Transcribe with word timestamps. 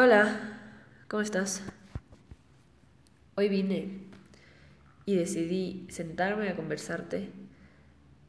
Hola, 0.00 0.38
¿cómo 1.08 1.22
estás? 1.22 1.60
Hoy 3.34 3.48
vine 3.48 4.02
y 5.06 5.16
decidí 5.16 5.88
sentarme 5.90 6.48
a 6.48 6.54
conversarte 6.54 7.30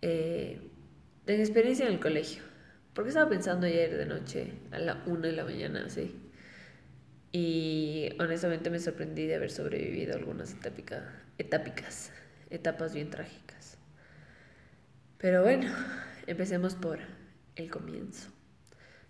eh, 0.02 0.68
de 1.28 1.36
mi 1.36 1.40
experiencia 1.42 1.86
en 1.86 1.94
el 1.94 2.00
colegio. 2.00 2.42
Porque 2.96 3.10
estaba 3.10 3.30
pensando 3.30 3.68
ayer 3.68 3.96
de 3.96 4.08
noche 4.08 4.52
a 4.72 4.80
la 4.80 5.04
una 5.06 5.28
de 5.28 5.34
la 5.34 5.44
mañana, 5.44 5.84
así. 5.86 6.20
Y 7.32 8.14
honestamente 8.20 8.72
me 8.72 8.80
sorprendí 8.80 9.28
de 9.28 9.36
haber 9.36 9.52
sobrevivido 9.52 10.16
algunas 10.16 10.56
etápicas, 10.56 12.12
etapas 12.50 12.96
bien 12.96 13.12
trágicas. 13.12 13.78
Pero 15.20 15.44
bueno, 15.44 15.72
empecemos 16.26 16.74
por 16.74 16.98
el 17.56 17.70
comienzo. 17.70 18.32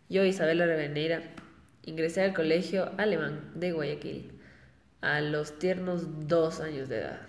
Yo, 0.10 0.26
Isabela 0.26 0.66
Reveneira, 0.66 1.22
ingresé 1.90 2.22
al 2.22 2.34
colegio 2.34 2.92
alemán 2.98 3.52
de 3.56 3.72
Guayaquil 3.72 4.32
a 5.02 5.22
los 5.22 5.60
tiernos 5.60 6.28
dos 6.28 6.60
años 6.60 6.90
de 6.90 7.00
edad. 7.00 7.22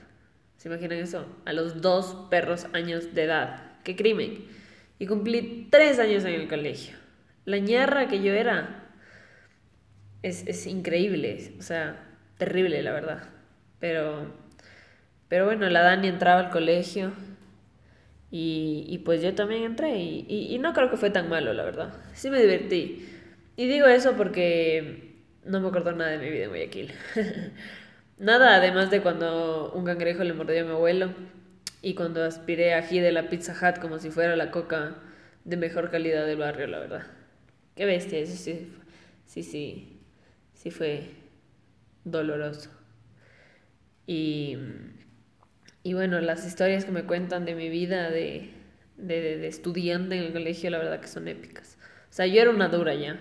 ¿Se 0.56 0.68
imaginan 0.68 0.98
eso? 0.98 1.27
A 1.46 1.52
los 1.52 1.80
dos 1.80 2.28
perros 2.30 2.66
años 2.73 3.15
de 3.15 3.24
edad. 3.24 3.78
¡Qué 3.84 3.96
crimen! 3.96 4.45
Y 4.98 5.06
cumplí 5.06 5.68
tres 5.70 5.98
años 5.98 6.24
en 6.24 6.34
el 6.34 6.48
colegio. 6.48 6.96
La 7.46 7.59
ñarra 7.59 8.09
que 8.09 8.23
yo 8.23 8.32
era 8.34 8.91
es, 10.23 10.66
increíble, 10.66 11.54
o 11.59 11.62
sea, 11.62 11.96
terrible 12.37 12.82
la 12.82 12.92
verdad. 12.92 13.23
Pero, 13.79 14.27
pero 15.29 15.46
bueno, 15.46 15.70
la 15.70 15.80
Dani 15.80 16.09
entraba 16.09 16.40
al 16.40 16.51
colegio 16.51 17.12
y, 18.30 19.01
pues 19.06 19.23
yo 19.23 19.34
también 19.34 19.62
entré 19.62 19.98
y 19.98 20.59
no 20.60 20.74
creo 20.74 20.90
que 20.90 20.98
fue 20.98 21.09
tan 21.09 21.30
malo, 21.30 21.54
la 21.54 21.65
verdad. 21.65 21.95
Sí 22.12 22.29
me 22.29 22.40
divertí. 22.40 23.20
Y 23.60 23.66
digo 23.66 23.87
eso 23.88 24.16
porque 24.16 25.16
no 25.45 25.60
me 25.60 25.68
acuerdo 25.68 25.92
nada 25.92 26.12
de 26.12 26.16
mi 26.16 26.30
vida 26.30 26.45
en 26.45 26.48
Guayaquil. 26.48 26.95
nada, 28.18 28.57
además 28.57 28.90
de 28.90 29.02
cuando 29.02 29.71
un 29.74 29.84
cangrejo 29.84 30.24
le 30.24 30.32
mordió 30.32 30.62
a 30.62 30.65
mi 30.65 30.71
abuelo 30.71 31.10
y 31.82 31.93
cuando 31.95 32.24
aspiré 32.24 32.73
ají 32.73 33.01
de 33.01 33.12
la 33.12 33.29
Pizza 33.29 33.52
Hut 33.52 33.79
como 33.79 33.99
si 33.99 34.09
fuera 34.10 34.34
la 34.34 34.51
coca 34.51 34.96
de 35.45 35.59
mejor 35.59 35.90
calidad 35.90 36.24
del 36.24 36.38
barrio, 36.38 36.68
la 36.68 36.79
verdad. 36.79 37.07
Qué 37.76 37.84
bestia, 37.84 38.21
eso 38.21 38.34
sí, 38.34 38.73
sí, 39.26 39.43
sí, 39.43 40.01
sí 40.54 40.71
fue 40.71 41.10
doloroso. 42.04 42.71
Y, 44.06 44.56
y 45.82 45.95
bueno, 45.95 46.21
las 46.21 46.46
historias 46.46 46.84
que 46.84 46.93
me 46.93 47.04
cuentan 47.04 47.45
de 47.45 47.54
mi 47.54 47.68
vida 47.68 48.10
de, 48.10 48.51
de, 48.96 49.38
de 49.38 49.46
estudiante 49.49 50.16
en 50.16 50.24
el 50.24 50.32
colegio, 50.32 50.71
la 50.71 50.79
verdad 50.79 51.01
que 51.01 51.09
son 51.09 51.27
épicas. 51.29 51.79
O 52.10 52.12
sea, 52.12 52.27
yo 52.27 52.40
era 52.40 52.51
una 52.51 52.68
dura 52.68 52.95
ya. 52.95 53.18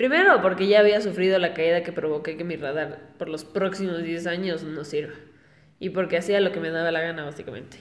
Primero, 0.00 0.40
porque 0.40 0.66
ya 0.66 0.80
había 0.80 1.02
sufrido 1.02 1.38
la 1.38 1.52
caída 1.52 1.82
que 1.82 1.92
provoqué 1.92 2.38
que 2.38 2.42
mi 2.42 2.56
radar 2.56 3.00
por 3.18 3.28
los 3.28 3.44
próximos 3.44 4.02
10 4.02 4.28
años 4.28 4.62
no 4.62 4.82
sirva. 4.82 5.12
Y 5.78 5.90
porque 5.90 6.16
hacía 6.16 6.40
lo 6.40 6.52
que 6.52 6.58
me 6.58 6.70
daba 6.70 6.90
la 6.90 7.02
gana, 7.02 7.22
básicamente. 7.22 7.76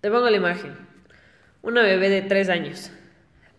Te 0.00 0.12
pongo 0.12 0.30
la 0.30 0.36
imagen. 0.36 0.76
Una 1.60 1.82
bebé 1.82 2.08
de 2.08 2.22
3 2.22 2.50
años. 2.50 2.92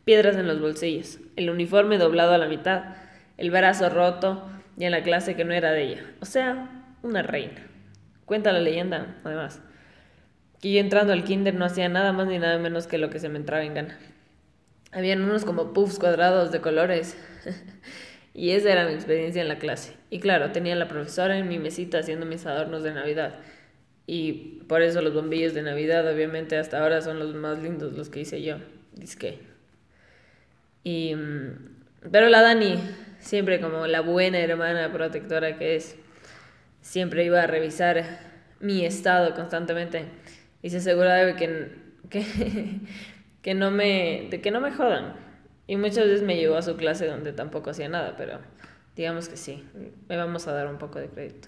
Piedras 0.06 0.38
en 0.38 0.48
los 0.48 0.61
bolsillos. 0.61 1.20
El 1.36 1.50
uniforme 1.50 1.98
doblado 1.98 2.31
a 2.31 2.38
la 2.38 2.48
mitad. 2.48 2.95
El 3.36 3.52
brazo 3.52 3.89
roto. 3.89 4.50
Y 4.78 4.86
en 4.86 4.92
la 4.92 5.03
clase 5.03 5.36
que 5.36 5.44
no 5.44 5.52
era 5.52 5.73
de 5.73 5.83
ella. 5.83 6.05
O 6.22 6.26
sea, 6.26 6.70
una 7.02 7.23
reina. 7.23 7.59
Cuenta 8.23 8.53
la 8.53 8.61
leyenda, 8.61 9.17
además. 9.26 9.61
Que 10.61 10.72
yo 10.72 10.80
entrando 10.80 11.11
al 11.11 11.26
kinder 11.26 11.55
no 11.55 11.66
hacía 11.66 11.89
nada 11.89 12.14
más 12.14 12.26
ni 12.26 12.39
nada 12.39 12.58
menos 12.58 12.88
que 12.88 12.98
lo 12.98 13.09
que 13.09 13.20
se 13.20 13.28
me 13.28 13.38
entraba 13.38 13.66
en 13.66 13.73
gana. 13.73 14.00
Habían 14.92 15.22
unos 15.22 15.45
como 15.45 15.73
puffs 15.73 16.00
cuadrados 16.00 16.52
de 16.52 16.61
colores. 16.61 17.16
y 18.34 18.52
esa 18.52 18.72
era 18.72 18.86
mi 18.86 18.94
experiencia 18.94 19.42
en 19.42 19.48
la 19.48 19.58
clase. 19.58 19.95
Y 20.09 20.20
claro, 20.20 20.52
tenía 20.52 20.73
a 20.73 20.78
la 20.78 20.88
profesora 20.88 21.38
en 21.38 21.48
mi 21.48 21.59
mesita 21.59 22.00
haciendo 22.00 22.25
mis 22.25 22.45
adornos 22.45 22.83
de 22.83 22.94
Navidad. 22.94 23.36
Y 24.08 24.64
por 24.67 24.81
eso 24.81 25.02
los 25.02 25.14
bombillos 25.14 25.53
de 25.53 25.61
Navidad, 25.61 26.06
obviamente, 26.11 26.58
hasta 26.58 26.82
ahora 26.82 27.02
son 27.02 27.20
los 27.20 27.33
más 27.33 27.61
lindos, 27.61 27.93
los 27.93 28.10
que 28.10 28.21
hice 28.21 28.42
yo. 28.42 28.58
Disque. 28.93 29.39
Y. 30.83 31.16
Pero 32.11 32.30
la 32.30 32.42
Dani, 32.42 32.80
siempre 33.20 33.61
como 33.61 33.87
la 33.87 34.02
buena 34.02 34.39
hermana 34.39 34.92
protectora 34.92 35.58
que 35.58 35.76
es, 35.76 35.95
siempre 36.82 37.23
iba 37.23 37.43
a 37.43 37.48
revisar 37.48 38.20
mi 38.60 38.86
estado 38.86 39.33
constantemente. 39.36 40.05
Y 40.61 40.70
se 40.70 40.77
aseguraba 40.77 41.17
de 41.17 41.36
que, 41.36 41.71
que 42.10 42.26
que 43.42 43.54
no 43.54 43.72
me, 43.72 44.28
de 44.30 44.42
que 44.42 44.52
no 44.52 44.62
me 44.62 44.72
jodan. 44.72 45.14
Y 45.68 45.78
muchas 45.78 46.06
veces 46.06 46.24
me 46.24 46.36
llevó 46.36 46.58
a 46.58 46.62
su 46.62 46.76
clase 46.76 47.08
donde 47.08 47.34
tampoco 47.34 47.70
hacía 47.70 47.90
nada, 47.90 48.16
pero 48.18 48.40
digamos 48.96 49.30
que 49.30 49.38
sí, 49.38 49.64
me 50.10 50.18
vamos 50.18 50.48
a 50.48 50.54
dar 50.54 50.68
un 50.68 50.78
poco 50.78 51.00
de 51.00 51.08
crédito. 51.08 51.48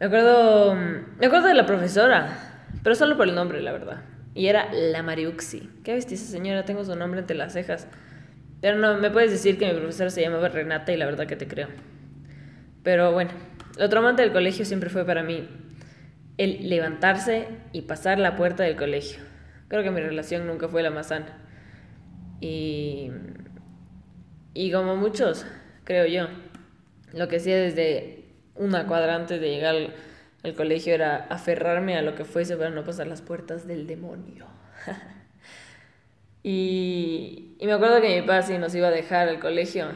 Me 0.00 0.06
acuerdo, 0.06 0.74
me 0.74 1.26
acuerdo 1.26 1.48
de 1.48 1.54
la 1.54 1.66
profesora, 1.66 2.64
pero 2.82 2.94
solo 2.94 3.16
por 3.16 3.28
el 3.28 3.34
nombre, 3.34 3.60
la 3.60 3.72
verdad. 3.72 4.02
Y 4.34 4.46
era 4.46 4.72
la 4.72 5.02
Mariuxi. 5.02 5.68
¿Qué 5.82 5.94
viste 5.94 6.14
esa 6.14 6.30
señora? 6.30 6.64
Tengo 6.64 6.84
su 6.84 6.94
nombre 6.94 7.20
entre 7.20 7.36
las 7.36 7.54
cejas. 7.54 7.88
Pero 8.60 8.76
no, 8.76 8.98
me 8.98 9.10
puedes 9.10 9.30
decir 9.30 9.58
que 9.58 9.66
mi 9.66 9.78
profesora 9.78 10.10
se 10.10 10.20
llamaba 10.20 10.48
Renata 10.48 10.92
y 10.92 10.96
la 10.96 11.06
verdad 11.06 11.26
que 11.26 11.36
te 11.36 11.48
creo. 11.48 11.68
Pero 12.84 13.12
bueno, 13.12 13.30
lo 13.76 13.88
traumante 13.88 14.22
del 14.22 14.32
colegio 14.32 14.64
siempre 14.64 14.90
fue 14.90 15.04
para 15.04 15.22
mí 15.22 15.48
el 16.36 16.68
levantarse 16.68 17.48
y 17.72 17.82
pasar 17.82 18.18
la 18.18 18.36
puerta 18.36 18.62
del 18.62 18.76
colegio. 18.76 19.27
Creo 19.68 19.82
que 19.82 19.90
mi 19.90 20.00
relación 20.00 20.46
nunca 20.46 20.68
fue 20.68 20.82
la 20.82 20.90
más 20.90 21.08
sana. 21.08 21.38
Y, 22.40 23.10
y 24.54 24.72
como 24.72 24.96
muchos, 24.96 25.46
creo 25.84 26.06
yo, 26.06 26.28
lo 27.12 27.28
que 27.28 27.36
hacía 27.36 27.56
desde 27.56 28.24
una 28.54 28.86
cuadra 28.86 29.14
antes 29.14 29.40
de 29.40 29.50
llegar 29.50 29.74
al, 29.74 30.54
colegio 30.54 30.94
era 30.94 31.26
aferrarme 31.28 31.98
a 31.98 32.02
lo 32.02 32.14
que 32.14 32.24
fuese 32.24 32.56
para 32.56 32.70
no 32.70 32.84
pasar 32.84 33.06
las 33.06 33.20
puertas 33.20 33.66
del 33.66 33.86
demonio. 33.86 34.46
y, 36.42 37.56
y, 37.58 37.66
me 37.66 37.72
acuerdo 37.72 38.00
que 38.00 38.20
mi 38.20 38.26
padre 38.26 38.42
si 38.44 38.58
nos 38.58 38.74
iba 38.74 38.88
a 38.88 38.92
dejar 38.92 39.28
al 39.28 39.40
colegio. 39.40 39.88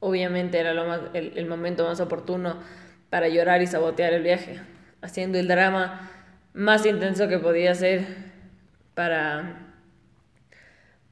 Obviamente 0.00 0.58
era 0.58 0.72
lo 0.72 0.86
más, 0.86 1.00
el, 1.14 1.36
el 1.36 1.46
momento 1.46 1.84
más 1.84 2.00
oportuno 2.00 2.60
para 3.10 3.28
llorar 3.28 3.60
y 3.60 3.66
sabotear 3.66 4.12
el 4.12 4.22
viaje, 4.22 4.60
haciendo 5.02 5.38
el 5.38 5.48
drama 5.48 6.10
más 6.54 6.86
intenso 6.86 7.28
que 7.28 7.38
podía 7.38 7.74
ser 7.74 8.35
para, 8.96 9.74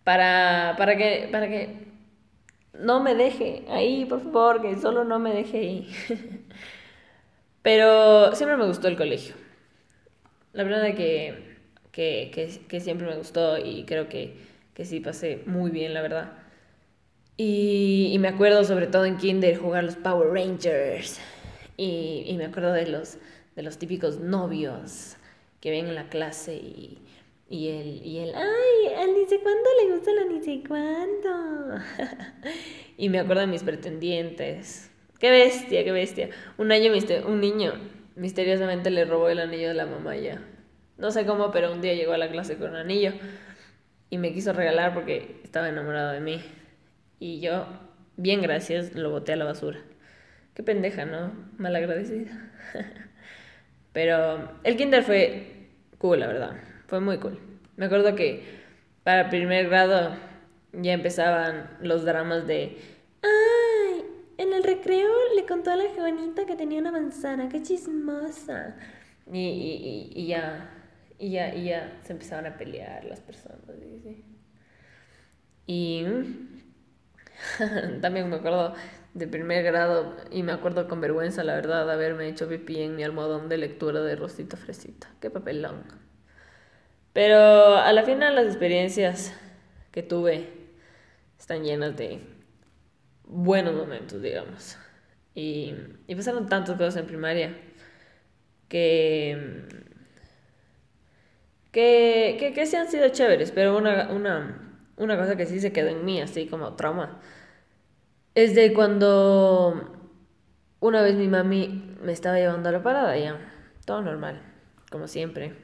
para, 0.04 0.74
para, 0.78 0.96
que, 0.96 1.28
para 1.30 1.48
que 1.48 1.68
no 2.72 3.00
me 3.00 3.14
deje 3.14 3.62
ahí, 3.68 4.06
por 4.06 4.22
favor, 4.22 4.62
que 4.62 4.76
solo 4.78 5.04
no 5.04 5.18
me 5.18 5.34
deje 5.34 5.58
ahí. 5.58 5.94
Pero 7.62 8.34
siempre 8.34 8.56
me 8.56 8.66
gustó 8.66 8.88
el 8.88 8.96
colegio. 8.96 9.34
La 10.54 10.64
verdad 10.64 10.94
que, 10.94 11.58
que, 11.92 12.30
que, 12.32 12.58
que 12.66 12.80
siempre 12.80 13.06
me 13.06 13.16
gustó 13.16 13.58
y 13.58 13.84
creo 13.84 14.08
que, 14.08 14.34
que 14.72 14.86
sí 14.86 15.00
pasé 15.00 15.42
muy 15.44 15.70
bien, 15.70 15.92
la 15.92 16.00
verdad. 16.00 16.32
Y, 17.36 18.16
me 18.18 18.28
acuerdo 18.28 18.64
sobre 18.64 18.86
todo 18.86 19.04
en 19.04 19.18
Kinder 19.18 19.58
jugar 19.58 19.84
los 19.84 19.96
Power 19.96 20.28
Rangers. 20.28 21.20
Y, 21.76 22.24
y 22.26 22.36
me 22.38 22.46
acuerdo 22.46 22.72
de 22.72 22.86
los, 22.86 23.18
de 23.56 23.62
los 23.62 23.76
típicos 23.76 24.20
novios 24.20 25.16
que 25.60 25.70
ven 25.70 25.86
en 25.86 25.94
la 25.94 26.08
clase 26.08 26.54
y, 26.54 27.03
y 27.54 27.68
él, 27.68 28.00
y 28.04 28.18
él, 28.18 28.32
ay, 28.34 28.94
al 28.94 29.14
ni 29.14 29.26
cuándo 29.26 29.68
le 29.80 29.94
gusta 29.94 30.10
la 30.12 30.24
ni 30.24 30.42
sé 30.42 30.64
cuándo. 30.66 31.80
y 32.96 33.08
me 33.08 33.20
acuerdo 33.20 33.42
de 33.42 33.46
mis 33.46 33.62
pretendientes. 33.62 34.90
Qué 35.20 35.30
bestia, 35.30 35.84
qué 35.84 35.92
bestia. 35.92 36.30
Un 36.58 36.72
año, 36.72 36.90
un 37.26 37.40
niño 37.40 37.74
misteriosamente 38.16 38.90
le 38.90 39.04
robó 39.04 39.28
el 39.28 39.38
anillo 39.38 39.68
de 39.68 39.74
la 39.74 39.86
mamá 39.86 40.16
ya. 40.16 40.42
No 40.98 41.12
sé 41.12 41.24
cómo, 41.26 41.52
pero 41.52 41.72
un 41.72 41.80
día 41.80 41.94
llegó 41.94 42.12
a 42.12 42.18
la 42.18 42.28
clase 42.28 42.56
con 42.56 42.70
un 42.70 42.76
anillo 42.76 43.12
y 44.10 44.18
me 44.18 44.32
quiso 44.32 44.52
regalar 44.52 44.92
porque 44.92 45.40
estaba 45.44 45.68
enamorado 45.68 46.10
de 46.10 46.20
mí. 46.20 46.42
Y 47.20 47.38
yo, 47.38 47.68
bien 48.16 48.42
gracias, 48.42 48.96
lo 48.96 49.10
boté 49.10 49.34
a 49.34 49.36
la 49.36 49.44
basura. 49.44 49.78
Qué 50.54 50.64
pendeja, 50.64 51.04
¿no? 51.04 51.32
Malagradecida. 51.56 52.50
pero 53.92 54.58
el 54.64 54.76
kinder 54.76 55.04
fue 55.04 55.68
cool, 55.98 56.18
la 56.18 56.26
verdad. 56.26 56.73
Fue 56.86 57.00
muy 57.00 57.18
cool. 57.18 57.38
Me 57.76 57.86
acuerdo 57.86 58.14
que 58.14 58.42
para 59.02 59.30
primer 59.30 59.68
grado 59.68 60.16
ya 60.72 60.92
empezaban 60.92 61.76
los 61.80 62.04
dramas 62.04 62.46
de 62.46 62.78
¡Ay! 63.22 64.04
En 64.38 64.52
el 64.52 64.64
recreo 64.64 65.10
le 65.36 65.46
contó 65.46 65.70
a 65.70 65.76
la 65.76 65.90
Juanita 65.94 66.44
que 66.46 66.56
tenía 66.56 66.80
una 66.80 66.92
manzana, 66.92 67.48
qué 67.48 67.62
chismosa. 67.62 68.76
Y, 69.32 69.38
y, 69.38 70.12
y, 70.14 70.26
ya, 70.26 70.70
y 71.18 71.30
ya, 71.30 71.54
y 71.54 71.64
ya 71.66 72.00
se 72.02 72.12
empezaban 72.12 72.46
a 72.46 72.56
pelear 72.56 73.04
las 73.04 73.20
personas. 73.20 73.60
Y 75.66 76.04
también 78.02 78.28
me 78.28 78.36
acuerdo 78.36 78.74
de 79.14 79.28
primer 79.28 79.64
grado 79.64 80.16
y 80.30 80.42
me 80.42 80.52
acuerdo 80.52 80.88
con 80.88 81.00
vergüenza, 81.00 81.44
la 81.44 81.54
verdad, 81.54 81.86
de 81.86 81.92
haberme 81.92 82.28
hecho 82.28 82.48
pipí 82.48 82.80
en 82.82 82.96
mi 82.96 83.04
almohadón 83.04 83.48
de 83.48 83.58
lectura 83.58 84.00
de 84.02 84.16
Rosita 84.16 84.56
Fresita. 84.56 85.08
Qué 85.20 85.30
papelón. 85.30 85.84
Pero 87.14 87.76
a 87.76 87.90
la 87.94 88.02
final 88.02 88.34
las 88.34 88.46
experiencias 88.46 89.32
que 89.92 90.02
tuve 90.02 90.50
están 91.38 91.64
llenas 91.64 91.96
de, 91.96 92.20
buenos 93.26 93.74
momentos, 93.74 94.22
digamos. 94.22 94.76
Y, 95.34 95.74
y 96.06 96.14
pasaron 96.14 96.48
tantas 96.48 96.76
cosas 96.76 96.96
en 96.96 97.06
primaria 97.06 97.56
que, 98.68 99.66
que, 101.72 102.52
que, 102.54 102.76
han 102.76 102.88
sido 102.88 103.08
chéveres, 103.08 103.50
pero 103.50 103.76
una, 103.76 104.10
una, 104.10 104.78
una 104.96 105.16
cosa 105.16 105.36
que 105.36 105.46
sí 105.46 105.60
se 105.60 105.72
quedó 105.72 105.88
en 105.88 106.04
mí, 106.04 106.20
así 106.20 106.46
como 106.46 106.74
trauma, 106.74 107.20
es 108.34 108.54
de 108.54 108.72
cuando 108.72 110.12
una 110.80 111.02
vez 111.02 111.16
mi 111.16 111.28
mami 111.28 111.96
me 112.02 112.12
estaba 112.12 112.36
llevando 112.38 112.68
a 112.68 112.72
la 112.72 112.82
parada, 112.82 113.16
ya, 113.16 113.38
todo 113.84 114.02
normal, 114.02 114.40
como 114.90 115.08
siempre. 115.08 115.63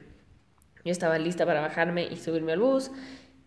Yo 0.83 0.91
estaba 0.91 1.17
lista 1.19 1.45
para 1.45 1.61
bajarme 1.61 2.07
y 2.11 2.17
subirme 2.17 2.53
al 2.53 2.59
bus 2.59 2.91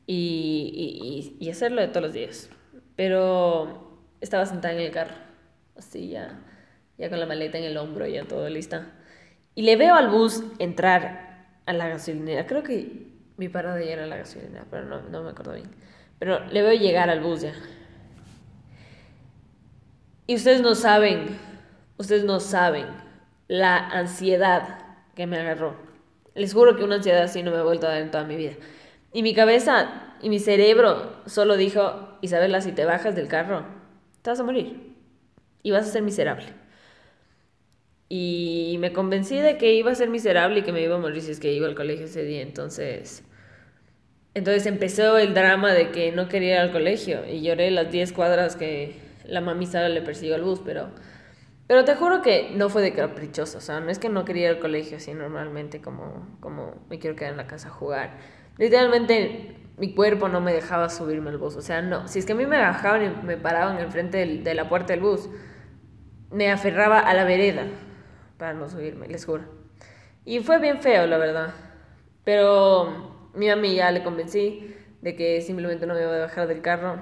y, 0.07 1.35
y, 1.41 1.45
y 1.45 1.51
hacerlo 1.51 1.81
de 1.81 1.89
todos 1.89 2.03
los 2.03 2.13
días. 2.13 2.51
Pero 2.97 3.99
estaba 4.21 4.47
sentada 4.47 4.75
en 4.75 4.81
el 4.81 4.91
carro, 4.91 5.15
así 5.77 6.09
ya, 6.09 6.41
ya 6.97 7.11
con 7.11 7.21
la 7.21 7.27
maleta 7.27 7.59
en 7.59 7.65
el 7.65 7.77
hombro, 7.77 8.07
ya 8.07 8.25
todo 8.25 8.49
lista. 8.49 8.87
Y 9.55 9.63
le 9.63 9.77
veo 9.77 9.95
al 9.95 10.11
bus 10.11 10.43
entrar 10.59 11.47
a 11.67 11.73
la 11.73 11.89
gasolinera. 11.89 12.47
Creo 12.47 12.63
que 12.63 13.09
mi 13.37 13.49
parada 13.49 13.81
ya 13.83 13.93
era 13.93 14.07
la 14.07 14.17
gasolinera, 14.17 14.67
pero 14.71 14.85
no, 14.85 15.03
no 15.03 15.23
me 15.23 15.31
acuerdo 15.31 15.55
bien. 15.55 15.71
Pero 16.19 16.45
le 16.47 16.63
veo 16.63 16.73
llegar 16.73 17.11
al 17.11 17.21
bus 17.21 17.43
ya. 17.43 17.53
Y 20.27 20.37
ustedes 20.37 20.63
no 20.63 20.75
saben, 20.75 21.39
ustedes 21.99 22.25
no 22.25 22.41
saben 22.41 22.87
la 23.47 23.77
ansiedad 23.77 24.79
que 25.15 25.27
me 25.27 25.39
agarró. 25.39 25.77
Les 26.35 26.53
juro 26.53 26.77
que 26.77 26.85
una 26.85 26.97
ansiedad 26.97 27.23
así 27.23 27.43
no 27.43 27.51
me 27.51 27.59
ha 27.59 27.63
vuelto 27.63 27.87
a 27.87 27.91
dar 27.91 28.03
en 28.03 28.11
toda 28.11 28.25
mi 28.25 28.37
vida. 28.37 28.53
Y 29.13 29.23
mi 29.23 29.35
cabeza 29.35 30.17
y 30.21 30.29
mi 30.29 30.41
cerebro 30.41 31.13
solo 31.27 31.57
dijo, 31.57 32.19
Isabela, 32.21 32.61
si 32.61 32.73
te 32.73 32.85
bajas 32.85 33.15
del 33.15 33.29
carro, 33.29 33.65
te 34.23 34.31
vas 34.31 34.41
a 34.41 34.45
morir. 34.45 34.95
Y 35.63 35.71
vas 35.71 35.87
a 35.87 35.93
ser 35.93 36.03
miserable. 36.03 36.47
Y 38.09 38.77
me 38.81 38.93
convencí 38.93 39.39
de 39.39 39.57
que 39.57 39.75
iba 39.75 39.93
a 39.93 39.95
ser 39.95 40.11
miserable 40.11 40.61
y 40.61 40.63
que 40.63 40.73
me 40.73 40.83
iba 40.83 40.97
a 40.97 40.99
morir 40.99 41.23
si 41.23 41.31
es 41.31 41.41
que 41.41 41.53
iba 41.53 41.67
al 41.67 41.75
colegio 41.75 42.07
ese 42.07 42.25
día. 42.25 42.43
Entonces, 42.43 43.23
entonces 44.35 44.67
empezó 44.67 45.19
el 45.19 45.35
drama 45.35 45.73
de 45.73 45.91
que 45.91 46.11
no 46.11 46.29
quería 46.29 46.55
ir 46.55 46.61
al 46.61 46.73
colegio. 46.73 47.25
Y 47.31 47.43
lloré 47.43 47.71
las 47.71 47.91
10 47.91 48.13
cuadras 48.13 48.57
que 48.57 48.97
la 49.27 49.41
mami 49.41 49.67
Sara 49.67 49.89
le 49.89 50.03
persiguió 50.03 50.35
al 50.35 50.43
bus, 50.43 50.61
pero... 50.65 50.91
Pero 51.67 51.85
te 51.85 51.95
juro 51.95 52.21
que 52.21 52.53
no 52.55 52.69
fue 52.69 52.83
de 52.83 52.93
caprichoso, 52.93 53.59
o 53.59 53.61
sea, 53.61 53.81
no 53.81 53.91
es 53.91 53.99
que 53.99 54.11
no 54.11 54.25
quería 54.25 54.51
ir 54.51 54.57
al 54.57 54.61
colegio 54.61 54.99
así 54.99 55.15
normalmente 55.15 55.81
como, 55.81 56.37
como 56.41 56.75
me 56.91 56.99
quiero 56.99 57.17
quedar 57.17 57.33
en 57.33 57.39
la 57.39 57.47
casa 57.47 57.69
a 57.69 57.71
jugar. 57.71 58.19
Literalmente 58.59 59.57
mi 59.79 59.95
cuerpo 59.95 60.29
no 60.29 60.41
me 60.41 60.53
dejaba 60.53 60.91
subirme 60.91 61.31
al 61.31 61.39
bus, 61.39 61.57
o 61.57 61.63
sea, 61.63 61.81
no, 61.81 62.07
si 62.07 62.19
es 62.19 62.27
que 62.27 62.33
a 62.33 62.37
mí 62.37 62.45
me 62.45 62.59
bajaban 62.59 63.05
y 63.05 63.27
me 63.27 63.39
paraban 63.39 63.79
enfrente 63.79 64.19
del, 64.19 64.45
de 64.45 64.55
la 64.55 64.69
puerta 64.69 64.93
del 64.93 65.01
bus, 65.01 65.31
me 66.31 66.51
aferraba 66.51 66.99
a 66.99 67.15
la 67.15 67.25
vereda 67.25 67.67
para 68.37 68.53
no 68.53 68.69
subirme, 68.69 69.09
les 69.09 69.25
juro. 69.25 69.45
Y 70.27 70.41
fue 70.41 70.59
bien 70.59 70.81
feo, 70.81 71.07
la 71.07 71.19
verdad. 71.19 71.55
Pero 72.25 73.31
mi 73.35 73.49
mami 73.49 73.75
ya 73.75 73.91
le 73.91 74.03
convencí 74.03 74.75
de 75.01 75.17
que 75.17 75.41
simplemente 75.41 75.87
no 75.87 75.95
me 75.95 76.03
iba 76.03 76.15
a 76.15 76.19
bajar 76.19 76.47
del 76.47 76.63
carro 76.63 76.99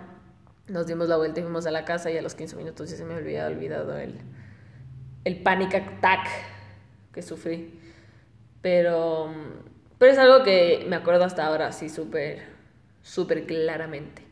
nos 0.69 0.87
dimos 0.87 1.09
la 1.09 1.17
vuelta 1.17 1.41
y 1.41 1.43
fuimos 1.43 1.67
a 1.67 1.71
la 1.71 1.85
casa 1.85 2.11
y 2.11 2.17
a 2.17 2.23
los 2.23 2.35
15 2.35 2.57
minutos 2.57 2.91
ya 2.91 2.97
se 2.97 3.05
me 3.05 3.15
había 3.15 3.47
olvidado 3.47 3.97
el, 3.99 4.21
el 5.25 5.43
panic 5.43 5.75
attack 5.75 6.29
que 7.13 7.23
sufrí. 7.23 7.79
Pero, 8.61 9.33
pero 9.99 10.13
es 10.13 10.19
algo 10.19 10.45
que 10.45 10.85
me 10.89 10.97
acuerdo 10.97 11.25
hasta 11.25 11.47
ahora 11.47 11.69
así 11.69 11.89
súper, 11.89 12.43
súper 13.03 13.47
claramente. 13.47 14.23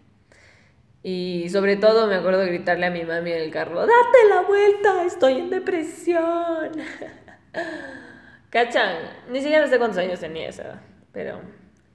Y 1.02 1.48
sobre 1.50 1.76
todo 1.76 2.06
me 2.06 2.16
acuerdo 2.16 2.44
gritarle 2.44 2.86
a 2.86 2.90
mi 2.90 3.04
mami 3.04 3.32
en 3.32 3.40
el 3.40 3.50
carro, 3.50 3.80
date 3.80 4.28
la 4.28 4.42
vuelta, 4.42 5.04
estoy 5.06 5.38
en 5.38 5.50
depresión. 5.50 6.70
¿Cachan? 8.50 8.96
Ni 9.30 9.40
siquiera 9.40 9.66
sé 9.66 9.78
cuántos 9.78 9.98
años 9.98 10.20
tenía 10.20 10.48
esa 10.48 10.82
pero, 11.12 11.40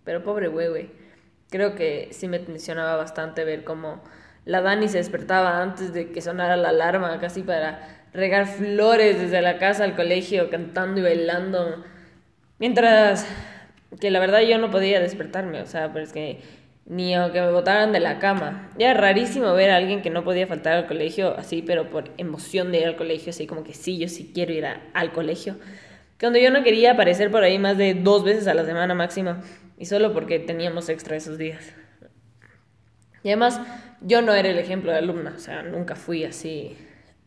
pero 0.03 0.23
pobre 0.23 0.47
güey, 0.47 0.89
Creo 1.49 1.75
que 1.75 2.09
sí 2.11 2.27
me 2.27 2.39
tensionaba 2.39 2.95
bastante 2.95 3.43
ver 3.43 3.63
cómo 3.63 4.01
la 4.45 4.61
Dani 4.61 4.87
se 4.87 4.97
despertaba 4.97 5.61
antes 5.61 5.93
de 5.93 6.11
que 6.11 6.21
sonara 6.21 6.57
la 6.57 6.69
alarma, 6.69 7.19
casi 7.19 7.43
para 7.43 8.04
regar 8.15 8.47
flores 8.47 9.19
desde 9.19 9.41
la 9.41 9.57
casa 9.57 9.83
al 9.83 9.95
colegio, 9.95 10.49
cantando 10.49 11.01
y 11.01 11.03
bailando. 11.03 11.83
Mientras 12.59 13.27
que 13.99 14.11
la 14.11 14.19
verdad 14.19 14.41
yo 14.41 14.57
no 14.57 14.71
podía 14.71 14.99
despertarme, 14.99 15.61
o 15.61 15.65
sea, 15.65 15.91
pero 15.91 16.03
es 16.03 16.13
que 16.13 16.39
ni 16.85 17.15
aunque 17.15 17.41
me 17.41 17.51
botaran 17.51 17.91
de 17.91 17.99
la 17.99 18.19
cama. 18.19 18.69
Era 18.77 18.93
rarísimo 18.93 19.53
ver 19.53 19.71
a 19.71 19.77
alguien 19.77 20.01
que 20.01 20.09
no 20.09 20.23
podía 20.23 20.47
faltar 20.47 20.73
al 20.73 20.87
colegio 20.87 21.35
así, 21.37 21.61
pero 21.61 21.89
por 21.89 22.11
emoción 22.17 22.71
de 22.71 22.79
ir 22.79 22.85
al 22.85 22.95
colegio, 22.95 23.31
así 23.31 23.47
como 23.47 23.63
que 23.63 23.73
sí, 23.73 23.97
yo 23.97 24.07
sí 24.07 24.31
quiero 24.33 24.53
ir 24.53 24.65
al 24.65 25.11
colegio. 25.11 25.57
Cuando 26.19 26.39
yo 26.39 26.51
no 26.51 26.63
quería 26.63 26.91
aparecer 26.91 27.31
por 27.31 27.43
ahí 27.43 27.59
más 27.59 27.77
de 27.77 27.95
dos 27.95 28.23
veces 28.23 28.47
a 28.47 28.53
la 28.53 28.65
semana 28.65 28.93
máxima, 28.93 29.41
y 29.77 29.85
solo 29.85 30.13
porque 30.13 30.39
teníamos 30.39 30.87
extra 30.87 31.17
esos 31.17 31.37
días. 31.37 31.73
Y 33.23 33.29
además, 33.29 33.59
yo 34.01 34.21
no 34.21 34.33
era 34.33 34.49
el 34.49 34.59
ejemplo 34.59 34.91
de 34.91 34.99
alumna, 34.99 35.33
o 35.35 35.39
sea, 35.39 35.63
nunca 35.63 35.95
fui 35.95 36.23
así 36.23 36.77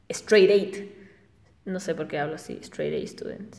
straight 0.09 0.51
eight. 0.51 0.95
No 1.65 1.81
sé 1.81 1.95
por 1.95 2.09
qué 2.09 2.19
hablo 2.19 2.37
así, 2.37 2.59
straight 2.63 3.03
A 3.03 3.07
student. 3.07 3.57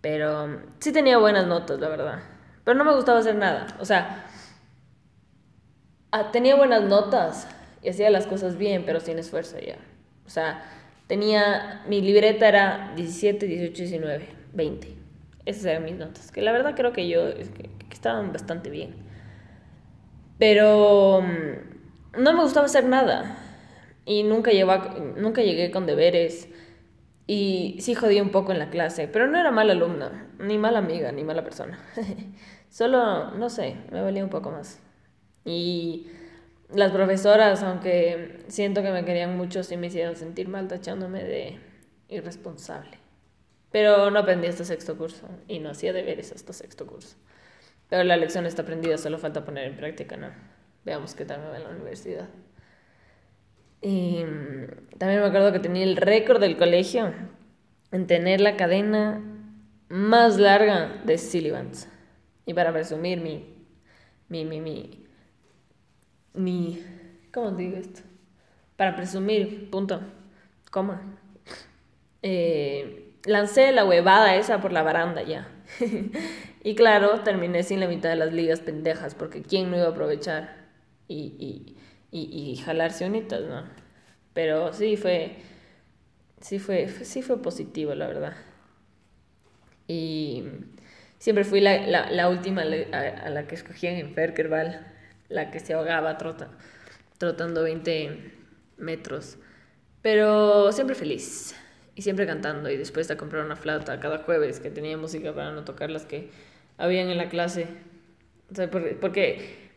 Pero 0.00 0.44
um, 0.44 0.56
sí 0.80 0.92
tenía 0.92 1.18
buenas 1.18 1.46
notas, 1.46 1.78
la 1.80 1.88
verdad. 1.88 2.20
Pero 2.64 2.76
no 2.76 2.84
me 2.84 2.94
gustaba 2.94 3.20
hacer 3.20 3.36
nada. 3.36 3.66
O 3.80 3.84
sea, 3.84 4.24
ah, 6.10 6.30
tenía 6.32 6.56
buenas 6.56 6.82
notas 6.82 7.48
y 7.82 7.88
hacía 7.88 8.10
las 8.10 8.26
cosas 8.26 8.56
bien, 8.56 8.84
pero 8.84 9.00
sin 9.00 9.18
esfuerzo 9.18 9.58
ya. 9.58 9.76
O 10.26 10.30
sea, 10.30 10.64
tenía, 11.06 11.82
mi 11.88 12.00
libreta 12.00 12.48
era 12.48 12.92
17, 12.96 13.46
18, 13.46 13.82
19, 13.82 14.28
20. 14.52 14.96
Esas 15.44 15.64
eran 15.64 15.84
mis 15.84 15.96
notas. 15.96 16.30
Que 16.32 16.42
la 16.42 16.52
verdad 16.52 16.74
creo 16.76 16.92
que 16.92 17.08
yo, 17.08 17.34
que 17.34 17.70
estaban 17.90 18.32
bastante 18.32 18.70
bien. 18.70 18.94
Pero 20.38 21.22
mm, 21.22 22.20
no 22.22 22.32
me 22.32 22.42
gustaba 22.42 22.66
hacer 22.66 22.84
nada. 22.84 23.36
Y 24.04 24.22
nunca, 24.24 24.50
nunca 25.16 25.42
llegué 25.42 25.70
con 25.70 25.86
deberes. 25.86 26.48
Y 27.26 27.76
sí 27.80 27.94
jodí 27.94 28.20
un 28.20 28.30
poco 28.30 28.52
en 28.52 28.58
la 28.58 28.70
clase. 28.70 29.08
Pero 29.08 29.26
no 29.26 29.38
era 29.38 29.50
mala 29.50 29.72
alumna, 29.72 30.28
ni 30.38 30.58
mala 30.58 30.78
amiga, 30.78 31.12
ni 31.12 31.24
mala 31.24 31.44
persona. 31.44 31.78
Solo, 32.70 33.30
no 33.32 33.50
sé, 33.50 33.76
me 33.90 34.00
valía 34.00 34.24
un 34.24 34.30
poco 34.30 34.50
más. 34.50 34.80
Y 35.44 36.06
las 36.74 36.92
profesoras, 36.92 37.62
aunque 37.62 38.38
siento 38.48 38.82
que 38.82 38.90
me 38.90 39.04
querían 39.04 39.36
mucho, 39.36 39.62
sí 39.62 39.76
me 39.76 39.88
hicieron 39.88 40.16
sentir 40.16 40.48
mal 40.48 40.68
tachándome 40.68 41.22
de 41.22 41.60
irresponsable. 42.08 42.98
Pero 43.70 44.10
no 44.10 44.20
aprendí 44.20 44.46
hasta 44.46 44.64
sexto 44.64 44.96
curso 44.96 45.28
y 45.48 45.58
no 45.58 45.70
hacía 45.70 45.92
deberes 45.92 46.32
hasta 46.32 46.52
sexto 46.52 46.86
curso. 46.86 47.16
Pero 47.88 48.04
la 48.04 48.16
lección 48.16 48.46
está 48.46 48.62
aprendida, 48.62 48.96
solo 48.98 49.18
falta 49.18 49.44
poner 49.44 49.66
en 49.66 49.76
práctica, 49.76 50.16
¿no? 50.16 50.28
Veamos 50.84 51.14
qué 51.14 51.24
tal 51.24 51.40
me 51.40 51.48
va 51.48 51.56
en 51.56 51.64
la 51.64 51.70
universidad. 51.70 52.28
Y 53.82 54.24
mm, 54.24 54.98
también 54.98 55.20
me 55.20 55.26
acuerdo 55.26 55.52
que 55.52 55.58
tenía 55.58 55.84
el 55.84 55.96
récord 55.96 56.40
del 56.40 56.56
colegio 56.56 57.12
en 57.90 58.06
tener 58.06 58.40
la 58.40 58.56
cadena 58.56 59.20
más 59.88 60.38
larga 60.38 61.02
de 61.04 61.50
Vance. 61.52 61.88
Y 62.46 62.54
para 62.54 62.72
presumir 62.72 63.20
mi, 63.20 63.44
mi, 64.28 64.44
mi, 64.44 64.60
mi, 64.60 65.06
mi, 66.32 66.82
¿cómo 67.32 67.50
digo 67.50 67.76
esto? 67.76 68.00
Para 68.76 68.96
presumir, 68.96 69.70
punto, 69.70 70.00
coma. 70.70 71.02
Eh, 72.22 73.14
lancé 73.26 73.72
la 73.72 73.84
huevada 73.84 74.36
esa 74.36 74.60
por 74.60 74.72
la 74.72 74.82
baranda 74.82 75.22
ya. 75.22 75.48
Y 76.64 76.76
claro, 76.76 77.20
terminé 77.22 77.64
sin 77.64 77.80
la 77.80 77.88
mitad 77.88 78.08
de 78.08 78.16
las 78.16 78.32
ligas 78.32 78.60
pendejas, 78.60 79.16
porque 79.16 79.42
¿quién 79.42 79.70
no 79.70 79.76
iba 79.76 79.86
a 79.86 79.90
aprovechar 79.90 80.68
y, 81.08 81.76
y, 82.12 82.52
y 82.52 82.56
jalarse 82.58 83.06
unitas, 83.06 83.42
no? 83.42 83.64
Pero 84.34 84.72
sí 84.72 84.96
fue, 84.96 85.36
sí 86.40 86.58
fue, 86.60 86.88
sí 86.88 87.22
fue 87.22 87.42
positivo, 87.42 87.94
la 87.94 88.06
verdad. 88.06 88.36
Y 89.88 90.44
siempre 91.18 91.44
fui 91.44 91.60
la, 91.60 91.86
la, 92.10 92.28
última 92.28 92.62
a, 92.62 93.30
la 93.30 93.46
que 93.46 93.54
escogían 93.54 93.94
en 93.96 94.14
Ferkerval, 94.14 94.86
la 95.28 95.50
que 95.50 95.60
se 95.60 95.74
ahogaba 95.74 96.18
trota, 96.18 96.50
trotando 97.18 97.62
20 97.62 98.32
metros. 98.78 99.38
Pero 100.02 100.72
siempre 100.72 100.96
feliz 100.96 101.54
y 101.94 102.02
siempre 102.02 102.26
cantando 102.26 102.70
y 102.70 102.76
después 102.76 103.06
de 103.08 103.16
comprar 103.16 103.44
una 103.44 103.56
flauta 103.56 104.00
cada 104.00 104.18
jueves 104.18 104.60
que 104.60 104.70
tenía 104.70 104.96
música 104.96 105.34
para 105.34 105.52
no 105.52 105.64
tocar 105.64 105.90
las 105.90 106.06
que 106.06 106.30
habían 106.78 107.08
en 107.08 107.18
la 107.18 107.28
clase. 107.28 107.68
porque, 109.00 109.71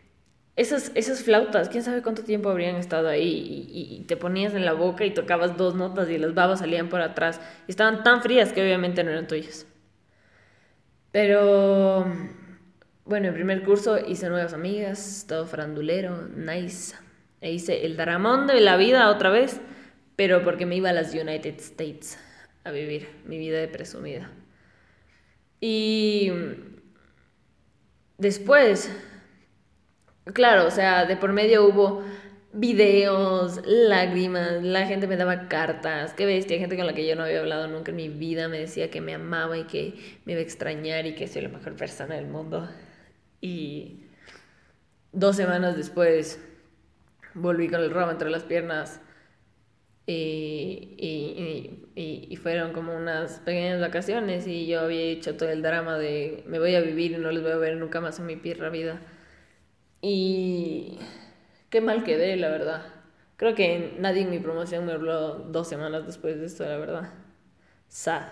esas, 0.56 0.92
esas 0.96 1.22
flautas, 1.24 1.68
quién 1.68 1.84
sabe 1.84 2.02
cuánto 2.02 2.24
tiempo 2.24 2.50
habrían 2.50 2.78
estado 2.78 3.10
ahí 3.10 3.68
y, 3.70 4.04
te 4.06 4.16
ponías 4.16 4.54
en 4.54 4.64
la 4.64 4.74
boca 4.74 5.04
y 5.06 5.12
tocabas 5.12 5.58
dos 5.58 5.76
notas 5.76 6.10
y 6.10 6.18
las 6.18 6.34
babas 6.34 6.60
salían 6.60 6.88
por 6.90 7.02
atrás 7.02 7.42
y 7.68 7.72
estaban 7.72 8.04
tan 8.04 8.22
frías 8.22 8.54
que 8.54 8.62
obviamente 8.62 9.04
no 9.04 9.12
eran 9.12 9.28
tuyas. 9.28 9.68
Pero 11.12 12.06
bueno, 13.06 13.28
en 13.28 13.34
primer 13.34 13.64
curso 13.64 13.98
hice 14.00 14.30
nuevas 14.30 14.54
amigas, 14.54 15.26
todo 15.28 15.46
farandulero, 15.46 16.28
nice. 16.36 16.96
E 17.42 17.52
hice 17.52 17.86
el 17.86 17.98
dramón 17.98 18.48
de 18.48 18.62
la 18.62 18.78
vida 18.78 19.10
otra 19.10 19.30
vez, 19.30 19.60
pero 20.16 20.44
porque 20.44 20.66
me 20.66 20.76
iba 20.78 20.90
a 20.90 20.94
las 20.94 21.14
United 21.14 21.56
States 21.60 22.18
a 22.64 22.72
vivir 22.72 23.10
mi 23.26 23.38
vida 23.38 23.60
de 23.60 23.68
presumida. 23.68 24.32
Y 25.60 26.32
después, 28.18 28.90
claro, 30.34 30.67
o 30.67 30.72
sea, 30.72 31.05
de 31.05 31.17
por 31.17 31.34
medio 31.34 31.65
hubo 31.65 32.03
videos, 32.53 33.60
lágrimas, 33.65 34.63
la 34.63 34.88
gente 34.88 35.08
me 35.08 35.17
daba 35.17 35.48
cartas, 35.50 36.13
qué 36.13 36.25
bestia, 36.25 36.58
gente 36.58 36.77
con 36.77 36.88
la 36.88 36.94
que 36.94 37.05
yo 37.05 37.15
no 37.15 37.24
había 37.24 37.39
hablado 37.41 37.67
nunca 37.67 37.91
en 37.91 37.98
mi 37.98 38.08
vida 38.10 38.48
me 38.48 38.60
decía 38.60 38.89
que 38.89 39.01
me 39.01 39.13
amaba 39.13 39.58
y 39.58 39.65
que 39.65 39.96
me 40.24 40.34
iba 40.34 40.39
a 40.39 40.44
extrañar 40.44 41.05
y 41.05 41.15
que 41.15 41.27
soy 41.27 41.41
la 41.41 41.50
mejor 41.50 41.75
persona 41.75 42.15
del 42.15 42.27
mundo. 42.27 42.70
Y 43.41 44.05
dos 45.12 45.36
semanas 45.36 45.75
después 45.75 46.39
volví 47.34 47.67
con 47.67 47.82
el 47.82 47.91
ramo 47.91 48.12
entre 48.12 48.29
las 48.29 48.44
piernas 48.44 49.01
y, 50.08 50.96
y, 50.98 51.88
y, 51.96 52.36
fueron 52.38 52.74
como 52.74 52.96
unas 52.96 53.39
pequeñas 53.39 53.82
vacaciones 53.82 54.46
y 54.46 54.67
yo 54.67 54.82
había 54.82 55.01
hecho 55.01 55.36
todo 55.36 55.50
el 55.50 55.63
drama 55.63 55.98
de 55.98 56.44
me 56.48 56.60
voy 56.60 56.75
a 56.75 56.82
vivir 56.82 57.13
y 57.13 57.17
no 57.17 57.32
les 57.32 57.41
voy 57.41 57.51
a 57.51 57.58
ver 57.58 57.77
nunca 57.77 58.01
más 58.01 58.20
en 58.20 58.27
mi 58.27 58.36
pierna 58.36 58.70
vida. 58.70 59.01
Y 60.08 61.00
qué 61.72 61.82
mal 61.82 62.04
quedé, 62.04 62.36
la 62.36 62.50
verdad. 62.50 62.84
Creo 63.38 63.56
que 63.56 63.96
nadie 63.98 64.22
en 64.22 64.30
mi 64.30 64.38
promoción 64.38 64.86
me 64.86 64.92
habló 64.92 65.34
dos 65.34 65.68
semanas 65.68 66.06
después 66.06 66.40
de 66.40 66.46
esto, 66.46 66.64
la 66.64 66.78
verdad. 66.78 67.10
Sad. 67.88 68.28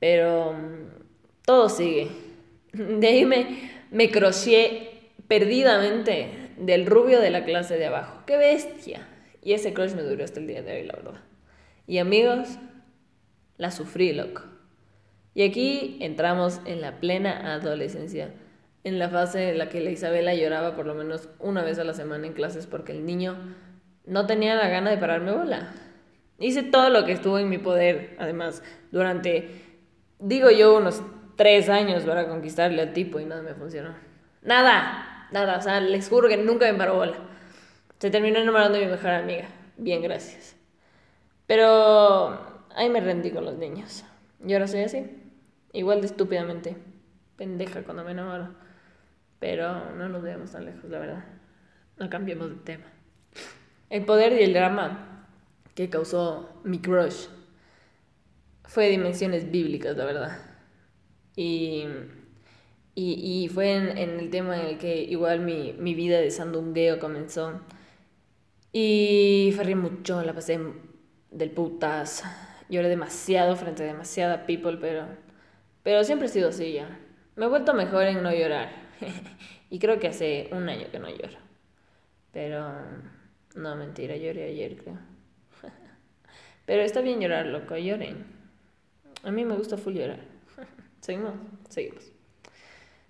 Pero 0.00 0.52
mm, 0.52 1.04
todo 1.46 1.70
sigue. 1.70 2.08
De 2.74 3.06
ahí 3.06 3.24
me, 3.24 3.70
me 3.90 4.10
crocheé 4.10 5.12
perdidamente 5.28 6.52
del 6.58 6.84
rubio 6.84 7.20
de 7.20 7.30
la 7.30 7.46
clase 7.46 7.78
de 7.78 7.86
abajo. 7.86 8.22
¡Qué 8.26 8.36
bestia! 8.36 9.08
Y 9.42 9.54
ese 9.54 9.72
crush 9.72 9.94
me 9.94 10.02
duró 10.02 10.24
hasta 10.24 10.40
el 10.40 10.46
día 10.46 10.60
de 10.60 10.76
hoy, 10.76 10.86
la 10.86 10.96
verdad. 10.96 11.22
Y 11.86 11.96
amigos, 11.96 12.58
la 13.56 13.70
sufrí, 13.70 14.12
loco. 14.12 14.42
Y 15.32 15.42
aquí 15.42 15.96
entramos 16.00 16.60
en 16.66 16.82
la 16.82 17.00
plena 17.00 17.54
adolescencia, 17.54 18.34
en 18.84 18.98
la 18.98 19.08
fase 19.08 19.50
en 19.50 19.58
la 19.58 19.68
que 19.68 19.80
la 19.80 19.90
Isabela 19.90 20.34
lloraba 20.34 20.76
por 20.76 20.86
lo 20.86 20.94
menos 20.94 21.28
una 21.40 21.64
vez 21.64 21.78
a 21.78 21.84
la 21.84 21.94
semana 21.94 22.26
en 22.26 22.34
clases 22.34 22.66
porque 22.66 22.92
el 22.92 23.04
niño 23.04 23.36
no 24.06 24.26
tenía 24.26 24.54
la 24.54 24.68
gana 24.68 24.90
de 24.90 24.98
pararme 24.98 25.32
bola. 25.32 25.72
Hice 26.38 26.62
todo 26.62 26.90
lo 26.90 27.04
que 27.04 27.12
estuvo 27.12 27.38
en 27.38 27.48
mi 27.48 27.58
poder, 27.58 28.16
además, 28.18 28.62
durante, 28.90 29.48
digo 30.18 30.50
yo, 30.50 30.76
unos 30.76 31.02
tres 31.36 31.68
años 31.68 32.04
para 32.04 32.28
conquistarle 32.28 32.82
al 32.82 32.92
tipo 32.92 33.20
y 33.20 33.24
nada 33.24 33.42
me 33.42 33.54
funcionó. 33.54 33.94
Nada, 34.42 35.28
nada, 35.32 35.58
o 35.58 35.62
sea, 35.62 35.80
les 35.80 36.08
juro 36.08 36.28
que 36.28 36.36
nunca 36.36 36.70
me 36.70 36.76
paró 36.76 36.96
bola. 36.96 37.16
Se 37.98 38.10
terminó 38.10 38.38
enamorando 38.38 38.78
de 38.78 38.84
mi 38.84 38.90
mejor 38.90 39.10
amiga. 39.10 39.48
Bien, 39.78 40.02
gracias. 40.02 40.56
Pero 41.46 42.38
ahí 42.74 42.90
me 42.90 43.00
rendí 43.00 43.30
con 43.30 43.44
los 43.44 43.56
niños. 43.56 44.04
Y 44.46 44.52
ahora 44.52 44.66
soy 44.66 44.80
así. 44.82 45.06
Igual 45.72 46.00
de 46.00 46.08
estúpidamente 46.08 46.76
pendeja 47.36 47.82
cuando 47.82 48.04
me 48.04 48.10
enamoro. 48.10 48.63
Pero 49.44 49.92
no 49.92 50.08
nos 50.08 50.22
veamos 50.22 50.52
tan 50.52 50.64
lejos, 50.64 50.88
la 50.88 50.98
verdad. 50.98 51.24
No 51.98 52.08
cambiemos 52.08 52.48
de 52.48 52.56
tema. 52.64 52.86
El 53.90 54.06
poder 54.06 54.32
y 54.32 54.42
el 54.42 54.54
drama 54.54 55.28
que 55.74 55.90
causó 55.90 56.62
mi 56.64 56.78
crush 56.78 57.26
fue 58.64 58.84
de 58.84 58.92
dimensiones 58.92 59.50
bíblicas, 59.50 59.98
la 59.98 60.06
verdad. 60.06 60.38
Y, 61.36 61.84
y, 62.94 63.44
y 63.44 63.48
fue 63.48 63.74
en, 63.74 63.98
en, 63.98 64.18
el 64.18 64.30
tema 64.30 64.58
en 64.58 64.66
el 64.66 64.78
que 64.78 65.02
igual 65.02 65.40
mi, 65.40 65.74
mi 65.74 65.94
vida 65.94 66.18
de 66.20 66.30
sandungueo 66.30 66.98
comenzó 66.98 67.60
y 68.72 69.52
fue 69.54 69.74
mucho, 69.74 70.22
la 70.22 70.32
pasé 70.32 70.58
del 71.30 71.50
putas. 71.50 72.22
Lloré 72.70 72.88
demasiado 72.88 73.56
frente 73.56 73.82
a 73.82 73.86
demasiada 73.88 74.46
people, 74.46 74.78
pero, 74.80 75.06
pero 75.82 76.02
siempre 76.02 76.28
he 76.28 76.30
sido 76.30 76.48
así 76.48 76.72
ya. 76.72 76.98
Me 77.36 77.44
he 77.44 77.48
vuelto 77.50 77.74
mejor 77.74 78.04
en 78.04 78.22
no 78.22 78.32
llorar. 78.32 78.83
y 79.70 79.78
creo 79.78 79.98
que 79.98 80.08
hace 80.08 80.48
un 80.52 80.68
año 80.68 80.86
que 80.90 80.98
no 80.98 81.08
lloro. 81.08 81.38
Pero 82.32 82.72
no, 83.54 83.76
mentira, 83.76 84.16
lloré 84.16 84.44
ayer, 84.44 84.76
creo. 84.76 84.98
pero 86.66 86.82
está 86.82 87.00
bien 87.00 87.20
llorar, 87.20 87.46
loco, 87.46 87.76
lloren. 87.76 88.24
A 89.22 89.30
mí 89.30 89.44
me 89.44 89.54
gusta 89.56 89.76
full 89.76 89.94
llorar. 89.94 90.20
¿Seguimos? 91.00 91.34
Seguimos. 91.68 92.10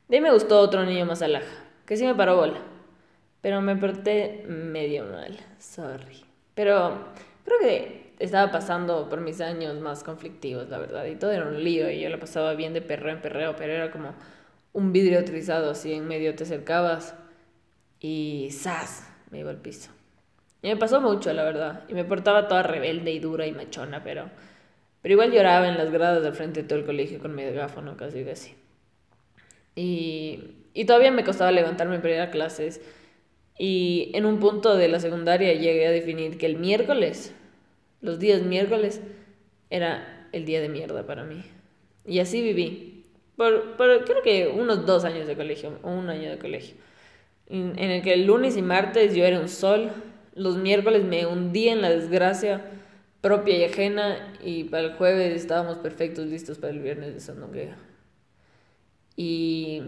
De 0.09 0.17
ahí 0.17 0.23
me 0.23 0.33
gustó 0.33 0.61
otro 0.61 0.85
niño 0.85 1.07
más 1.07 1.23
alaja, 1.23 1.64
que 1.87 1.97
sí 1.97 2.05
me 2.05 2.14
paró 2.14 2.37
bola. 2.37 2.61
Pero 3.41 3.61
me 3.61 3.76
porté 3.76 4.45
medio 4.47 5.05
mal, 5.05 5.38
sorry. 5.59 6.25
Pero 6.55 7.09
creo 7.45 7.59
que 7.59 8.14
estaba 8.19 8.50
pasando 8.50 9.09
por 9.09 9.21
mis 9.21 9.41
años 9.41 9.81
más 9.81 10.05
conflictivos, 10.05 10.69
la 10.69 10.79
verdad. 10.79 11.05
Y 11.07 11.17
todo 11.17 11.33
era 11.33 11.47
un 11.47 11.62
lío 11.62 11.91
y 11.91 12.00
yo 12.00 12.09
lo 12.09 12.19
pasaba 12.19 12.55
bien 12.55 12.73
de 12.73 12.83
perreo 12.83 13.14
en 13.14 13.21
perreo, 13.21 13.57
pero 13.57 13.73
era 13.73 13.91
como 13.91 14.14
un 14.75 14.93
vidrio 14.93 15.25
trizado 15.25 15.71
así 15.71 15.95
en 15.95 16.07
medio 16.07 16.35
te 16.35 16.45
acercabas 16.45 17.14
y 18.00 18.50
¡zas! 18.52 19.09
me 19.31 19.38
iba 19.38 19.50
al 19.50 19.62
piso. 19.62 19.90
Y 20.61 20.69
me 20.69 20.76
pasó 20.76 21.00
mucho, 21.00 21.33
la 21.33 21.45
verdad. 21.45 21.85
Y 21.88 21.95
me 21.95 22.04
portaba 22.04 22.49
toda 22.49 22.62
rebelde 22.62 23.12
y 23.12 23.19
dura 23.19 23.47
y 23.47 23.52
machona, 23.52 24.04
pero, 24.04 24.31
pero 25.00 25.12
igual 25.12 25.33
lloraba 25.33 25.69
en 25.69 25.78
las 25.78 25.90
gradas 25.90 26.23
del 26.23 26.35
frente 26.35 26.62
de 26.62 26.69
todo 26.69 26.78
el 26.78 26.85
colegio 26.85 27.19
con 27.19 27.35
mi 27.35 27.43
megáfono, 27.43 27.97
casi 27.97 28.25
casi. 28.25 28.54
Y, 29.75 30.40
y 30.75 30.85
todavía 30.85 31.11
me 31.11 31.25
costaba 31.25 31.50
levantarme 31.50 31.99
para 32.00 32.14
ir 32.14 32.21
a 32.21 32.31
clases 32.31 32.81
y 33.57 34.11
en 34.14 34.26
un 34.26 34.40
punto 34.40 34.76
de 34.76 34.88
la 34.88 34.99
secundaria 35.00 35.52
llegué 35.54 35.87
a 35.87 35.90
definir 35.90 36.38
que 36.38 36.47
el 36.47 36.57
miércoles, 36.57 37.35
los 38.00 38.19
días 38.19 38.43
miércoles, 38.43 39.00
era 39.71 40.28
el 40.33 40.45
día 40.45 40.61
de 40.61 40.69
mierda 40.69 41.07
para 41.07 41.25
mí. 41.25 41.45
Y 42.04 42.19
así 42.19 42.43
viví. 42.43 42.93
Por, 43.37 43.76
creo 43.76 44.23
que 44.23 44.49
unos 44.49 44.87
dos 44.87 45.05
años 45.05 45.26
de 45.26 45.37
colegio, 45.37 45.79
o 45.83 45.91
un 45.91 46.09
año 46.09 46.31
de 46.31 46.38
colegio. 46.38 46.76
En, 47.47 47.79
el 47.79 48.03
que 48.03 48.14
el 48.14 48.26
lunes 48.26 48.57
y 48.57 48.62
martes 48.62 49.14
yo 49.14 49.25
era 49.25 49.41
un 49.41 49.49
sol, 49.49 49.91
los 50.35 50.57
miércoles 50.57 51.05
me 51.05 51.26
hundí 51.26 51.69
en 51.69 51.83
la 51.83 51.91
desgracia 51.91 52.64
propia 53.21 53.57
y 53.59 53.64
ajena, 53.64 54.35
y 54.43 54.64
para 54.64 54.85
el 54.85 54.95
jueves 54.95 55.35
estábamos 55.35 55.79
perfectos, 55.79 56.26
listos 56.26 56.59
para 56.59 56.73
el 56.73 56.81
viernes 56.81 57.14
de 57.14 57.21
Sandunguea. 57.21 57.76
Y 59.17 59.83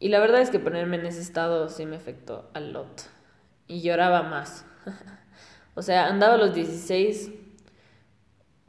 y 0.00 0.08
la 0.08 0.20
verdad 0.20 0.40
es 0.40 0.50
que 0.50 0.60
ponerme 0.60 0.96
en 0.96 1.06
ese 1.06 1.20
estado 1.20 1.68
sí 1.68 1.84
me 1.84 1.96
afectó 1.96 2.48
a 2.54 2.60
lot. 2.60 3.02
Y 3.66 3.82
lloraba 3.82 4.22
más. 4.22 4.64
o 5.74 5.82
sea, 5.82 6.06
andaba 6.06 6.34
a 6.34 6.38
los 6.38 6.54
16 6.54 7.32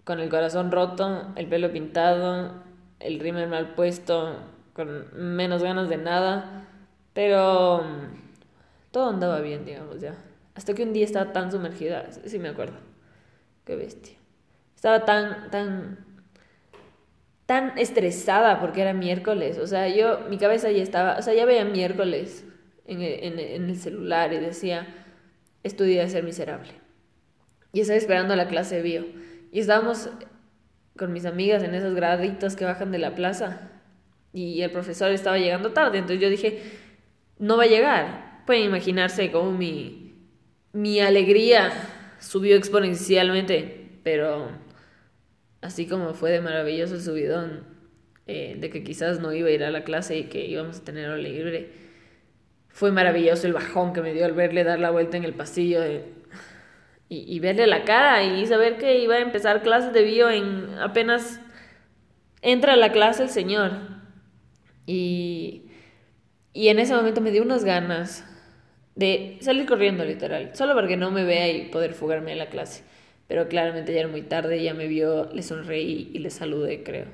con 0.04 0.20
el 0.20 0.30
corazón 0.30 0.72
roto, 0.72 1.28
el 1.36 1.48
pelo 1.48 1.72
pintado, 1.72 2.64
el 3.00 3.20
rímel 3.20 3.50
mal 3.50 3.74
puesto, 3.76 4.38
con 4.74 5.08
menos 5.14 5.64
ganas 5.64 5.90
de 5.90 5.98
nada. 5.98 6.68
Pero 7.14 7.84
mm, 7.84 8.92
todo 8.92 9.10
andaba 9.10 9.40
bien, 9.42 9.66
digamos, 9.66 10.00
ya. 10.00 10.16
Hasta 10.56 10.74
que 10.74 10.84
un 10.84 10.94
día 10.94 11.06
estaba 11.06 11.32
tan 11.32 11.52
sumergida, 11.52 12.12
sí 12.12 12.40
me 12.40 12.50
acuerdo. 12.50 12.78
Qué 13.66 13.76
bestia. 13.76 14.18
Estaba 14.76 15.06
tan, 15.06 15.50
tan 15.52 16.10
tan 17.50 17.76
estresada 17.80 18.60
porque 18.60 18.82
era 18.82 18.94
miércoles. 18.94 19.58
O 19.58 19.66
sea, 19.66 19.88
yo, 19.88 20.20
mi 20.30 20.38
cabeza 20.38 20.70
ya 20.70 20.84
estaba, 20.84 21.18
o 21.18 21.24
sea, 21.24 21.34
ya 21.34 21.46
veía 21.46 21.66
miércoles 21.66 22.46
en 22.86 23.02
el, 23.02 23.40
en, 23.40 23.70
el 23.70 23.76
celular 23.76 24.32
y 24.34 24.38
decía, 24.38 24.88
día 25.64 26.04
de 26.04 26.10
ser 26.10 26.24
miserable. 26.24 26.70
Y 27.74 27.82
estaba 27.82 27.98
esperando 27.98 28.36
la 28.36 28.48
clase 28.48 28.76
de 28.76 28.82
bio. 28.84 29.06
Y 29.52 29.62
estábamos 29.62 30.12
con 31.00 31.14
mis 31.14 31.26
amigas 31.26 31.64
en 31.64 31.74
esas 31.74 31.96
graditas 31.96 32.58
que 32.58 32.66
bajan 32.66 32.92
de 32.92 33.00
la 33.00 33.16
plaza. 33.16 33.72
Y 34.34 34.62
el 34.62 34.70
profesor 34.70 35.10
estaba 35.12 35.38
llegando 35.38 35.72
tarde. 35.72 35.98
Entonces 35.98 36.22
yo 36.22 36.30
dije, 36.30 36.62
no 37.40 37.56
va 37.56 37.64
a 37.64 37.68
llegar. 37.68 38.44
Pueden 38.46 38.66
imaginarse 38.66 39.32
cómo 39.32 39.52
mi, 39.52 40.14
mi 40.74 41.00
alegría 41.00 41.72
subió 42.20 42.58
exponencialmente. 42.58 44.00
Pero 44.04 44.50
así 45.62 45.88
como 45.88 46.14
fue 46.14 46.32
de 46.32 46.42
maravilloso 46.42 46.96
el 46.96 47.02
subidón 47.02 47.64
eh, 48.28 48.58
de 48.60 48.70
que 48.70 48.84
quizás 48.84 49.22
no 49.22 49.32
iba 49.32 49.48
a 49.48 49.52
ir 49.52 49.64
a 49.64 49.72
la 49.72 49.86
clase 49.86 50.18
y 50.18 50.24
que 50.26 50.46
íbamos 50.46 50.80
a 50.80 50.84
tener 50.84 51.10
hora 51.10 51.18
libre, 51.18 51.70
fue 52.68 52.92
maravilloso 52.92 53.48
el 53.48 53.54
bajón 53.54 53.94
que 53.94 54.02
me 54.02 54.14
dio 54.14 54.26
al 54.26 54.34
verle 54.34 54.66
dar 54.66 54.80
la 54.80 54.92
vuelta 54.92 55.16
en 55.16 55.24
el 55.24 55.34
pasillo 55.34 55.82
y, 57.10 57.26
y, 57.36 57.40
verle 57.40 57.68
la 57.68 57.84
cara 57.84 58.24
y 58.24 58.46
saber 58.46 58.78
que 58.78 59.00
iba 59.00 59.16
a 59.16 59.20
empezar 59.20 59.64
clases 59.64 59.94
de 59.94 60.04
bio 60.04 60.30
en 60.30 60.78
apenas 60.80 61.42
entra 62.42 62.74
a 62.74 62.78
la 62.78 62.92
clase 62.92 63.24
el 63.24 63.30
señor. 63.30 63.72
Y, 64.86 65.64
y 66.54 66.70
en 66.70 66.80
ese 66.80 66.96
momento 66.96 67.20
me 67.22 67.32
dio 67.32 67.42
unas 67.42 67.64
ganas 67.64 68.26
de 68.96 69.38
salir 69.42 69.66
corriendo 69.66 70.06
literal, 70.06 70.52
solo 70.56 70.76
para 70.76 70.88
que 70.88 70.98
no 70.98 71.10
me 71.12 71.24
vea 71.24 71.50
y 71.50 71.70
poder 71.70 71.94
fugarme 71.94 72.32
de 72.32 72.38
la 72.38 72.50
clase 72.50 72.84
pero 73.30 73.48
claramente 73.48 73.94
ya 73.94 74.00
era 74.00 74.10
muy 74.10 74.24
tarde, 74.24 74.62
ya 74.62 74.74
me 74.74 74.88
vio, 74.88 75.30
le 75.32 75.44
sonreí 75.44 76.10
y 76.12 76.18
le 76.18 76.32
saludé, 76.32 76.84
creo. 76.84 77.06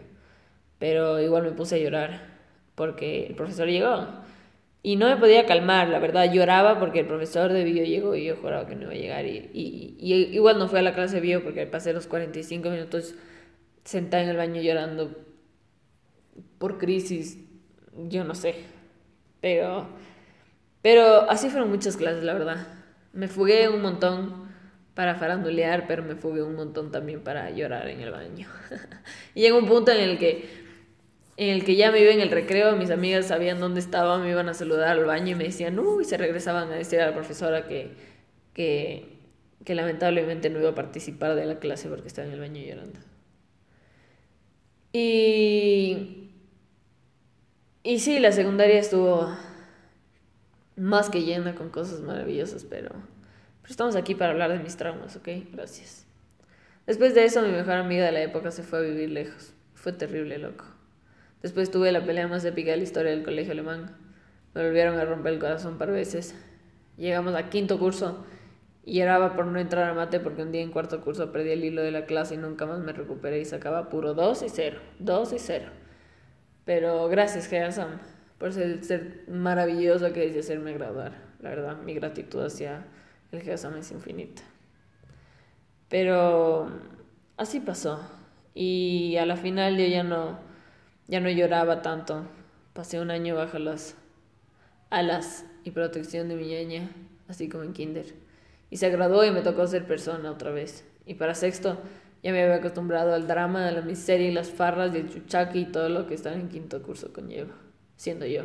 Pero 0.80 1.20
igual 1.22 1.44
me 1.44 1.52
puse 1.52 1.76
a 1.76 1.78
llorar 1.78 2.22
porque 2.76 3.28
el 3.28 3.36
profesor 3.36 3.68
llegó. 3.68 4.08
Y 4.86 4.98
no 4.98 5.08
me 5.08 5.18
podía 5.18 5.48
calmar, 5.48 5.90
la 5.90 5.98
verdad, 5.98 6.32
lloraba 6.32 6.78
porque 6.78 7.00
el 7.00 7.08
profesor 7.08 7.52
de 7.52 7.64
bio 7.64 7.84
llegó 7.84 8.16
y 8.16 8.26
yo 8.26 8.36
juraba 8.36 8.68
que 8.68 8.76
no 8.76 8.84
iba 8.84 8.92
a 8.92 8.96
llegar. 8.96 9.26
Y, 9.26 9.50
y, 9.52 9.96
y 9.98 10.14
igual 10.36 10.60
no 10.60 10.68
fui 10.68 10.78
a 10.78 10.84
la 10.84 10.94
clase 10.94 11.16
de 11.16 11.22
bio 11.22 11.44
porque 11.44 11.66
pasé 11.66 11.92
los 11.92 12.06
45 12.06 12.70
minutos 12.70 13.16
sentada 13.84 14.22
en 14.22 14.30
el 14.30 14.38
baño 14.38 14.62
llorando 14.62 15.10
por 16.60 16.78
crisis, 16.78 17.40
yo 17.96 18.24
no 18.26 18.36
sé. 18.36 18.58
Pero, 19.42 19.88
pero 20.84 21.32
así 21.32 21.50
fueron 21.50 21.72
muchas 21.72 21.98
clases, 21.98 22.24
la 22.24 22.34
verdad. 22.34 22.68
Me 23.12 23.28
fugué 23.28 23.68
un 23.70 23.82
montón 23.82 24.52
para 24.94 25.16
farandulear, 25.16 25.88
pero 25.88 26.04
me 26.04 26.14
fugué 26.14 26.44
un 26.44 26.54
montón 26.54 26.92
también 26.92 27.24
para 27.24 27.50
llorar 27.50 27.88
en 27.88 28.02
el 28.02 28.12
baño. 28.12 28.48
y 29.34 29.42
llegó 29.42 29.58
un 29.58 29.66
punto 29.66 29.92
en 29.92 30.02
el 30.02 30.20
que 30.20 30.65
en 31.38 31.50
el 31.50 31.66
que 31.66 31.76
ya 31.76 31.92
me 31.92 32.00
iba 32.00 32.12
en 32.12 32.22
el 32.22 32.32
recreo, 32.32 32.76
mis 32.78 32.92
amigas 32.92 33.28
sabían 33.28 33.60
dónde 33.60 33.80
estaba, 33.82 34.18
me 34.20 34.30
iban 34.30 34.48
a 34.50 34.54
saludar 34.54 34.90
al 34.90 35.06
baño 35.06 35.32
y 35.32 35.36
me 35.36 35.44
decían, 35.46 35.78
uy, 35.80 36.04
y 36.04 36.06
se 36.06 36.18
regresaban 36.18 36.72
a 36.72 36.76
decir 36.76 37.02
a 37.02 37.08
la 37.08 37.14
profesora 37.14 37.68
que, 37.68 37.92
que, 38.54 39.20
que 39.66 39.76
lamentablemente 39.76 40.50
no 40.50 40.60
iba 40.60 40.70
a 40.70 40.76
participar 40.76 41.36
de 41.36 41.46
la 41.46 41.60
clase 41.60 41.90
porque 41.90 42.08
estaba 42.08 42.28
en 42.28 42.34
el 42.34 42.40
baño 42.40 42.62
llorando. 42.62 43.00
Y, 44.94 46.30
y 47.84 48.00
sí, 48.00 48.20
la 48.20 48.32
secundaria 48.32 48.80
estuvo 48.80 49.30
más 50.78 51.10
que 51.10 51.24
llena 51.24 51.56
con 51.56 51.70
cosas 51.70 52.00
maravillosas, 52.02 52.64
pero, 52.64 52.90
pero 52.90 53.72
estamos 53.72 53.96
aquí 53.98 54.16
para 54.16 54.32
hablar 54.32 54.52
de 54.54 54.60
mis 54.60 54.78
traumas, 54.78 55.16
¿ok? 55.18 55.28
Gracias. 55.52 56.06
Después 56.88 57.14
de 57.14 57.26
eso, 57.26 57.42
mi 57.42 57.52
mejor 57.52 57.74
amiga 57.74 58.06
de 58.06 58.12
la 58.14 58.22
época 58.22 58.52
se 58.52 58.64
fue 58.64 58.80
a 58.80 58.82
vivir 58.84 59.10
lejos. 59.10 59.54
Fue 59.74 59.92
terrible, 59.92 60.38
loco. 60.38 60.75
Después 61.46 61.70
tuve 61.70 61.92
la 61.92 62.04
pelea 62.04 62.28
más 62.28 62.44
épica 62.44 62.72
de 62.72 62.78
la 62.78 62.82
historia 62.82 63.12
del 63.12 63.22
colegio 63.22 63.52
alemán. 63.52 63.96
Me 64.56 64.66
volvieron 64.66 64.98
a 64.98 65.06
romper 65.06 65.34
el 65.34 65.40
corazón 65.40 65.78
par 65.78 65.92
veces. 65.92 66.34
Llegamos 66.98 67.36
a 67.36 67.52
quinto 67.52 67.78
curso 67.78 68.26
y 68.84 68.98
lloraba 68.98 69.36
por 69.36 69.46
no 69.46 69.60
entrar 69.60 69.88
a 69.88 69.94
mate 69.94 70.20
porque 70.20 70.42
un 70.42 70.52
día 70.52 70.64
en 70.64 70.72
cuarto 70.72 71.02
curso 71.02 71.32
perdí 71.32 71.52
el 71.52 71.64
hilo 71.64 71.84
de 71.84 71.92
la 71.92 72.08
clase 72.08 72.34
y 72.34 72.38
nunca 72.40 72.66
más 72.66 72.80
me 72.80 72.94
recuperé 72.94 73.40
y 73.40 73.46
sacaba 73.46 73.90
puro 73.90 74.16
2 74.16 74.42
y 74.42 74.50
0, 74.50 74.80
2 74.98 75.34
y 75.34 75.38
0. 75.38 75.66
Pero 76.66 77.10
gracias, 77.10 77.48
Sam, 77.76 78.00
por 78.40 78.52
ser, 78.52 78.84
ser 78.84 79.26
maravilloso 79.28 80.12
que 80.14 80.26
dice 80.26 80.40
hacerme 80.40 80.74
graduar. 80.74 81.12
La 81.42 81.52
verdad, 81.52 81.78
mi 81.78 81.94
gratitud 81.94 82.44
hacia 82.44 82.88
el 83.32 83.58
Sam 83.60 83.78
es 83.78 83.92
infinita. 83.92 84.42
Pero 85.90 86.72
así 87.38 87.60
pasó. 87.60 88.00
Y 88.56 89.18
a 89.18 89.28
la 89.28 89.36
final 89.36 89.78
yo 89.78 89.86
ya 89.86 90.02
no, 90.02 90.40
ya 91.08 91.20
no 91.20 91.30
lloraba 91.30 91.82
tanto. 91.82 92.26
Pasé 92.74 93.00
un 93.00 93.12
año 93.12 93.36
bajo 93.36 93.60
las 93.60 93.96
alas 94.90 95.46
y 95.64 95.72
protección 95.72 96.30
de 96.30 96.36
mi 96.36 96.48
ñaña, 96.48 96.90
así 97.28 97.50
como 97.50 97.64
en 97.64 97.74
kinder 97.74 98.26
y 98.70 98.78
se 98.78 98.90
graduó 98.90 99.24
y 99.24 99.32
me 99.32 99.42
tocó 99.42 99.68
ser 99.68 99.86
persona 99.86 100.32
otra 100.32 100.52
vez. 100.52 100.86
Y 101.06 101.16
para 101.16 101.36
sexto 101.36 101.78
ya 102.24 102.32
me 102.32 102.44
había 102.44 102.56
acostumbrado 102.56 103.14
al 103.14 103.28
drama, 103.28 103.68
a 103.68 103.72
la 103.72 103.82
miseria 103.82 104.28
y 104.28 104.34
las 104.34 104.50
farras 104.50 104.94
y 104.94 104.98
el 104.98 105.10
chuchaqui 105.10 105.60
y 105.60 105.66
todo 105.66 105.90
lo 105.90 106.08
que 106.08 106.16
estaba 106.16 106.36
en 106.36 106.50
quinto 106.50 106.82
curso 106.82 107.14
conlleva, 107.14 107.54
siendo 107.96 108.26
yo. 108.26 108.44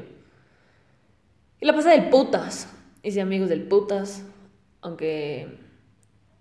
Y 1.60 1.66
la 1.66 1.74
pasé 1.74 1.90
del 1.90 2.10
putas. 2.10 2.68
Hice 3.02 3.20
amigos 3.20 3.48
del 3.48 3.62
putas, 3.62 4.24
aunque 4.82 5.48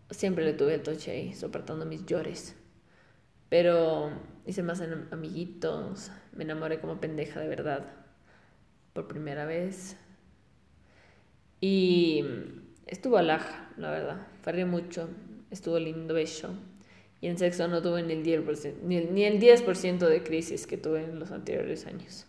siempre 0.10 0.44
le 0.44 0.54
tuve 0.54 0.76
el 0.76 0.84
toche 0.84 1.12
ahí, 1.12 1.34
soportando 1.34 1.86
mis 1.86 2.06
llores. 2.06 2.56
Pero 3.48 4.12
hice 4.50 4.64
más 4.64 4.82
amiguitos, 5.12 6.12
me 6.34 6.44
enamoré 6.44 6.80
como 6.80 7.00
pendeja 7.00 7.40
de 7.40 7.48
verdad, 7.48 7.86
por 8.94 9.08
primera 9.08 9.46
vez. 9.46 9.96
Y 11.62 12.26
estuvo 12.88 13.18
alaja 13.18 13.70
la 13.78 13.92
verdad. 13.92 14.28
Farré 14.42 14.66
mucho, 14.66 15.10
estuvo 15.52 15.78
lindo, 15.78 16.14
bello. 16.14 16.50
Y 17.22 17.28
en 17.28 17.38
sexo 17.38 17.68
no 17.68 17.82
tuve 17.82 18.02
ni 18.02 18.14
el 18.14 18.24
10%, 18.24 18.76
ni 18.84 18.98
el, 18.98 19.14
ni 19.14 19.24
el 19.24 19.40
10 19.40 19.66
de 20.00 20.24
crisis 20.24 20.66
que 20.66 20.78
tuve 20.78 21.04
en 21.04 21.20
los 21.20 21.32
anteriores 21.32 21.86
años. 21.86 22.26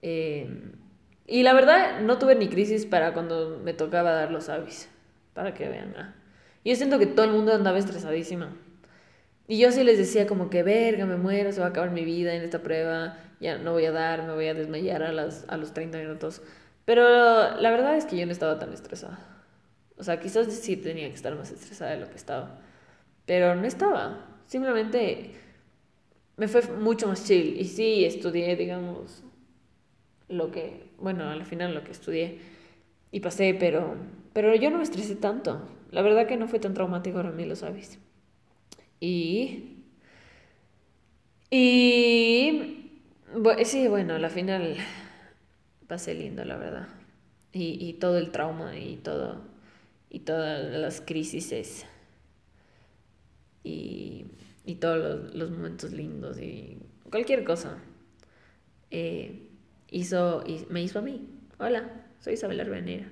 Eh, 0.00 0.48
y 1.26 1.42
la 1.42 1.52
verdad, 1.54 2.00
no 2.00 2.18
tuve 2.18 2.34
ni 2.36 2.48
crisis 2.48 2.86
para 2.86 3.12
cuando 3.12 3.60
me 3.62 3.74
tocaba 3.74 4.12
dar 4.12 4.30
los 4.30 4.48
avis, 4.48 4.88
para 5.34 5.54
que 5.54 5.68
vean. 5.68 5.94
Ah. 5.98 6.14
Yo 6.64 6.74
siento 6.76 6.98
que 6.98 7.06
todo 7.06 7.26
el 7.26 7.32
mundo 7.32 7.52
andaba 7.52 7.78
estresadísima. 7.78 8.56
Y 9.46 9.58
yo 9.58 9.70
sí 9.72 9.84
les 9.84 9.98
decía 9.98 10.26
como 10.26 10.48
que, 10.48 10.62
verga, 10.62 11.04
me 11.06 11.16
muero, 11.16 11.52
se 11.52 11.60
va 11.60 11.66
a 11.66 11.68
acabar 11.70 11.90
mi 11.90 12.04
vida 12.04 12.34
en 12.34 12.42
esta 12.42 12.62
prueba, 12.62 13.18
ya 13.40 13.58
no 13.58 13.72
voy 13.72 13.84
a 13.84 13.92
dar, 13.92 14.26
me 14.26 14.32
voy 14.32 14.46
a 14.46 14.54
desmayar 14.54 15.02
a, 15.02 15.12
las, 15.12 15.44
a 15.48 15.56
los 15.58 15.74
30 15.74 15.98
minutos. 15.98 16.42
Pero 16.84 17.02
la 17.56 17.70
verdad 17.70 17.96
es 17.96 18.06
que 18.06 18.16
yo 18.16 18.26
no 18.26 18.32
estaba 18.32 18.58
tan 18.58 18.72
estresada. 18.72 19.18
O 19.98 20.02
sea, 20.02 20.20
quizás 20.20 20.52
sí 20.52 20.76
tenía 20.76 21.08
que 21.08 21.14
estar 21.14 21.34
más 21.36 21.50
estresada 21.50 21.92
de 21.92 22.00
lo 22.00 22.08
que 22.08 22.16
estaba. 22.16 22.58
Pero 23.26 23.54
no 23.54 23.66
estaba. 23.66 24.26
Simplemente 24.46 25.32
me 26.36 26.48
fue 26.48 26.62
mucho 26.62 27.06
más 27.08 27.24
chill. 27.26 27.58
Y 27.58 27.64
sí, 27.64 28.04
estudié, 28.04 28.56
digamos, 28.56 29.22
lo 30.28 30.50
que, 30.50 30.90
bueno, 30.98 31.28
al 31.28 31.44
final 31.44 31.74
lo 31.74 31.84
que 31.84 31.92
estudié. 31.92 32.38
Y 33.10 33.20
pasé, 33.20 33.54
pero, 33.58 33.96
pero 34.32 34.54
yo 34.54 34.70
no 34.70 34.78
me 34.78 34.84
estresé 34.84 35.16
tanto. 35.16 35.68
La 35.90 36.02
verdad 36.02 36.26
que 36.26 36.36
no 36.36 36.48
fue 36.48 36.58
tan 36.58 36.74
traumático, 36.74 37.18
ahora 37.18 37.30
mí 37.30 37.44
lo 37.44 37.56
sabes. 37.56 37.98
Y... 39.00 39.82
Y... 41.50 42.90
Sí, 43.64 43.88
bueno, 43.88 44.14
al 44.14 44.30
final 44.30 44.76
pasé 45.86 46.14
lindo, 46.14 46.44
la 46.44 46.56
verdad. 46.56 46.88
Y, 47.52 47.84
y 47.84 47.94
todo 47.94 48.18
el 48.18 48.30
trauma 48.30 48.78
y 48.78 48.96
todo 48.96 49.54
y 50.14 50.20
todas 50.20 50.70
las 50.70 51.00
crisis 51.00 51.84
y, 53.64 54.26
y 54.64 54.74
todos 54.76 55.34
los, 55.34 55.50
momentos 55.50 55.90
lindos 55.90 56.38
y 56.38 56.78
cualquier 57.10 57.42
cosa 57.42 57.78
eh, 58.92 59.48
hizo, 59.90 60.44
me 60.70 60.84
hizo 60.84 61.00
a 61.00 61.02
mí. 61.02 61.28
Hola, 61.58 62.06
soy 62.20 62.34
Isabel 62.34 62.60
Arbenera. 62.60 63.08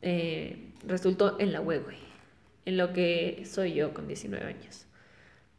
Eh, 0.00 0.74
resultó 0.86 1.40
en 1.40 1.50
la 1.50 1.60
web, 1.60 1.86
en 2.66 2.76
lo 2.76 2.92
que 2.92 3.42
soy 3.44 3.74
yo 3.74 3.92
con 3.92 4.06
19 4.06 4.46
años. 4.46 4.86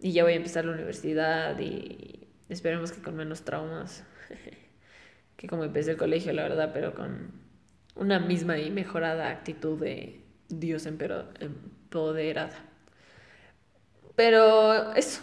Y 0.04 0.12
ya 0.12 0.24
voy 0.24 0.34
a 0.34 0.36
empezar 0.36 0.66
la 0.66 0.74
universidad 0.74 1.58
y 1.60 2.28
esperemos 2.50 2.92
que 2.92 3.02
con 3.02 3.16
menos 3.16 3.44
traumas 3.44 4.04
que 5.38 5.48
como 5.48 5.64
empecé 5.64 5.92
el 5.92 5.98
colegio, 5.98 6.34
la 6.34 6.44
verdad, 6.44 6.72
pero 6.74 6.94
con 6.94 7.32
una 7.96 8.20
misma 8.20 8.58
y 8.58 8.70
mejorada 8.70 9.30
actitud 9.30 9.80
de, 9.80 10.20
Dios 10.50 10.86
empoderada. 10.86 12.54
Pero 14.18 14.94
eso. 14.94 15.22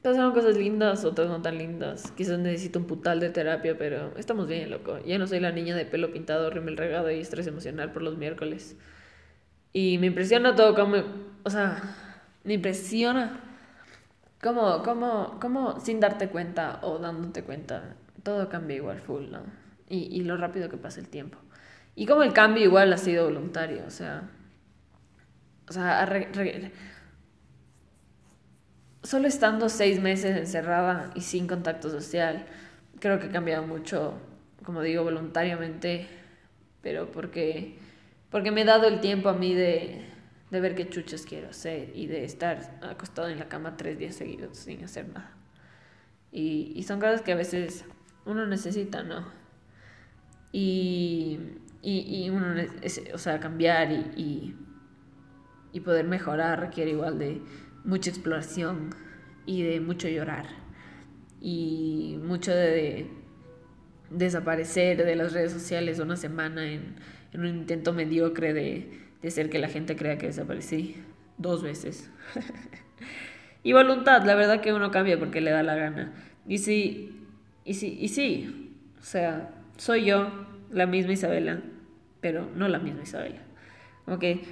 Pasaron 0.00 0.32
cosas 0.32 0.56
lindas, 0.56 1.04
otras 1.04 1.28
no 1.28 1.42
tan 1.42 1.58
lindas. 1.58 2.12
Quizás 2.12 2.38
necesito 2.38 2.78
un 2.78 2.86
putal 2.86 3.18
de 3.20 3.30
terapia, 3.30 3.76
pero 3.76 4.16
estamos 4.16 4.46
bien, 4.46 4.70
loco. 4.70 4.98
Ya 5.04 5.18
no 5.18 5.26
soy 5.26 5.40
la 5.40 5.50
niña 5.50 5.74
de 5.74 5.86
pelo 5.86 6.12
pintado, 6.12 6.50
rímel 6.50 6.76
regado 6.76 7.10
y 7.10 7.18
estrés 7.18 7.48
emocional 7.48 7.92
por 7.92 8.02
los 8.02 8.16
miércoles. 8.16 8.76
Y 9.72 9.98
me 9.98 10.06
impresiona 10.06 10.54
todo 10.54 10.74
como... 10.74 10.96
O 11.42 11.50
sea, 11.50 11.96
me 12.44 12.54
impresiona 12.54 13.40
como, 14.44 14.82
como, 14.82 15.38
como 15.40 15.80
sin 15.80 16.00
darte 16.00 16.28
cuenta 16.28 16.78
o 16.82 16.98
dándote 16.98 17.42
cuenta, 17.42 17.96
todo 18.22 18.50
cambia 18.50 18.76
igual 18.76 19.00
full, 19.00 19.30
¿no? 19.30 19.40
Y, 19.88 20.14
y 20.14 20.22
lo 20.22 20.36
rápido 20.36 20.68
que 20.68 20.76
pasa 20.76 21.00
el 21.00 21.08
tiempo. 21.08 21.38
Y 21.94 22.04
como 22.04 22.22
el 22.22 22.34
cambio 22.34 22.62
igual 22.62 22.92
ha 22.92 22.98
sido 22.98 23.24
voluntario, 23.24 23.84
o 23.86 23.90
sea, 23.90 24.28
o 25.66 25.72
sea, 25.72 26.06
solo 29.02 29.28
estando 29.28 29.70
seis 29.70 29.98
meses 29.98 30.36
encerrada 30.36 31.10
y 31.14 31.22
sin 31.22 31.46
contacto 31.46 31.88
social, 31.88 32.44
creo 33.00 33.18
que 33.18 33.26
he 33.26 33.30
cambiado 33.30 33.66
mucho, 33.66 34.12
como 34.62 34.82
digo, 34.82 35.04
voluntariamente, 35.04 36.06
pero 36.82 37.10
porque, 37.10 37.78
porque 38.30 38.50
me 38.50 38.62
he 38.62 38.64
dado 38.66 38.88
el 38.88 39.00
tiempo 39.00 39.30
a 39.30 39.34
mí 39.34 39.54
de, 39.54 40.04
de 40.54 40.60
ver 40.60 40.74
qué 40.74 40.88
chuches 40.88 41.26
quiero 41.26 41.50
hacer 41.50 41.92
y 41.94 42.06
de 42.06 42.24
estar 42.24 42.78
acostado 42.82 43.28
en 43.28 43.38
la 43.38 43.48
cama 43.48 43.76
tres 43.76 43.98
días 43.98 44.14
seguidos 44.14 44.56
sin 44.56 44.82
hacer 44.82 45.08
nada. 45.08 45.36
Y, 46.32 46.72
y 46.74 46.82
son 46.84 46.98
cosas 47.00 47.20
que 47.20 47.32
a 47.32 47.36
veces 47.36 47.84
uno 48.24 48.46
necesita, 48.46 49.02
¿no? 49.02 49.26
Y, 50.52 51.38
y, 51.82 52.24
y 52.24 52.30
uno, 52.30 52.54
o 53.12 53.18
sea, 53.18 53.38
cambiar 53.40 53.92
y 53.92 54.56
y 55.74 55.80
poder 55.80 56.06
mejorar 56.06 56.60
requiere 56.60 56.92
igual 56.92 57.18
de 57.18 57.42
mucha 57.82 58.08
exploración 58.08 58.90
y 59.44 59.64
de 59.64 59.80
mucho 59.80 60.08
llorar 60.08 60.46
y 61.40 62.16
mucho 62.22 62.54
de 62.54 63.10
desaparecer 64.08 65.04
de 65.04 65.16
las 65.16 65.32
redes 65.32 65.52
sociales 65.52 65.98
una 65.98 66.16
semana 66.16 66.64
en, 66.64 66.94
un 67.34 67.46
intento 67.46 67.92
mediocre 67.92 68.54
de, 68.54 69.03
de 69.24 69.28
hacer 69.28 69.48
que 69.48 69.58
la 69.58 69.68
gente 69.68 69.96
crea 69.96 70.18
que 70.18 70.26
desaparecí 70.26 70.96
dos 71.38 71.62
veces. 71.62 72.10
y 73.62 73.72
voluntad, 73.72 74.22
la 74.26 74.34
verdad 74.34 74.60
que 74.60 74.74
uno 74.74 74.90
cambia 74.90 75.18
porque 75.18 75.40
le 75.40 75.50
da 75.50 75.62
la 75.62 75.74
gana. 75.74 76.12
Y 76.46 76.58
sí, 76.58 77.22
y 77.64 77.72
sí, 77.72 77.96
y 77.98 78.08
sí, 78.08 78.76
o 79.00 79.02
sea, 79.02 79.48
soy 79.78 80.04
yo, 80.04 80.30
la 80.70 80.84
misma 80.84 81.14
Isabela, 81.14 81.62
pero 82.20 82.50
no 82.54 82.68
la 82.68 82.78
misma 82.78 83.04
Isabela. 83.04 83.40
Que 84.20 84.42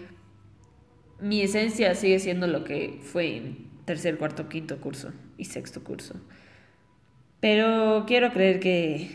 mi 1.21 1.43
esencia 1.43 1.95
sigue 1.95 2.19
siendo 2.19 2.47
lo 2.47 2.65
que 2.65 2.99
fue 3.03 3.37
en 3.37 3.69
tercer, 3.85 4.17
cuarto, 4.17 4.49
quinto 4.49 4.81
curso 4.81 5.13
y 5.37 5.45
sexto 5.45 5.85
curso. 5.85 6.15
Pero 7.41 8.05
quiero 8.07 8.33
creer 8.33 8.59
que, 8.59 9.11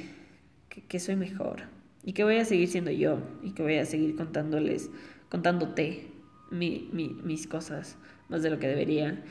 que, 0.87 0.99
soy 0.99 1.15
mejor 1.15 1.63
y 2.03 2.13
que 2.13 2.23
voy 2.23 2.35
a 2.37 2.45
seguir 2.45 2.67
siendo 2.67 2.91
yo 2.91 3.23
y 3.41 3.53
que 3.53 3.63
voy 3.63 3.77
a 3.77 3.85
seguir 3.85 4.15
contándoles, 4.15 4.91
contándote 5.29 6.07
mi, 6.51 6.89
mis 6.91 7.47
cosas 7.47 7.97
más 8.29 8.43
de 8.43 8.49
lo 8.49 8.59
que 8.59 8.67
debería 8.67 9.23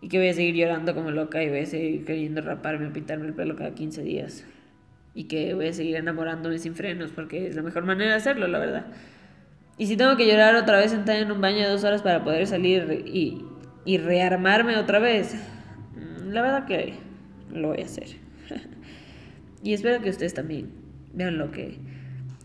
y 0.00 0.08
que 0.08 0.18
voy 0.18 0.28
a 0.28 0.34
seguir 0.34 0.54
llorando 0.54 0.94
como 0.94 1.10
loca 1.10 1.42
y 1.42 1.48
voy 1.48 1.60
a 1.60 1.66
seguir 1.66 2.04
queriendo 2.04 2.40
raparme 2.40 2.86
o 2.86 2.92
pintarme 2.92 3.26
el 3.26 3.34
pelo 3.34 3.56
cada 3.56 3.74
15 3.74 4.02
días 4.02 4.44
y 5.14 5.24
que 5.24 5.54
voy 5.54 5.68
a 5.68 5.72
seguir 5.72 5.96
enamorándome 5.96 6.58
sin 6.58 6.74
frenos 6.74 7.10
porque 7.10 7.48
es 7.48 7.56
la 7.56 7.62
mejor 7.62 7.84
manera 7.84 8.12
de 8.12 8.16
hacerlo, 8.16 8.46
la 8.46 8.58
verdad. 8.58 8.86
Y 9.76 9.86
si 9.86 9.96
tengo 9.96 10.16
que 10.16 10.26
llorar 10.26 10.54
otra 10.56 10.78
vez 10.78 10.90
sentada 10.90 11.18
en 11.18 11.30
un 11.30 11.40
baño 11.40 11.58
de 11.58 11.68
dos 11.70 11.84
horas 11.84 12.02
para 12.02 12.24
poder 12.24 12.46
salir 12.46 13.04
y, 13.06 13.44
y 13.84 13.98
rearmarme 13.98 14.76
otra 14.76 14.98
vez, 14.98 15.34
mm, 15.94 16.30
la 16.30 16.42
verdad 16.42 16.66
que 16.66 16.94
lo 17.52 17.68
voy 17.68 17.82
a 17.82 17.84
hacer. 17.84 18.08
y 19.62 19.72
espero 19.72 20.00
que 20.02 20.10
ustedes 20.10 20.34
también 20.34 20.70
vean 21.12 21.38
lo 21.38 21.50
que, 21.50 21.78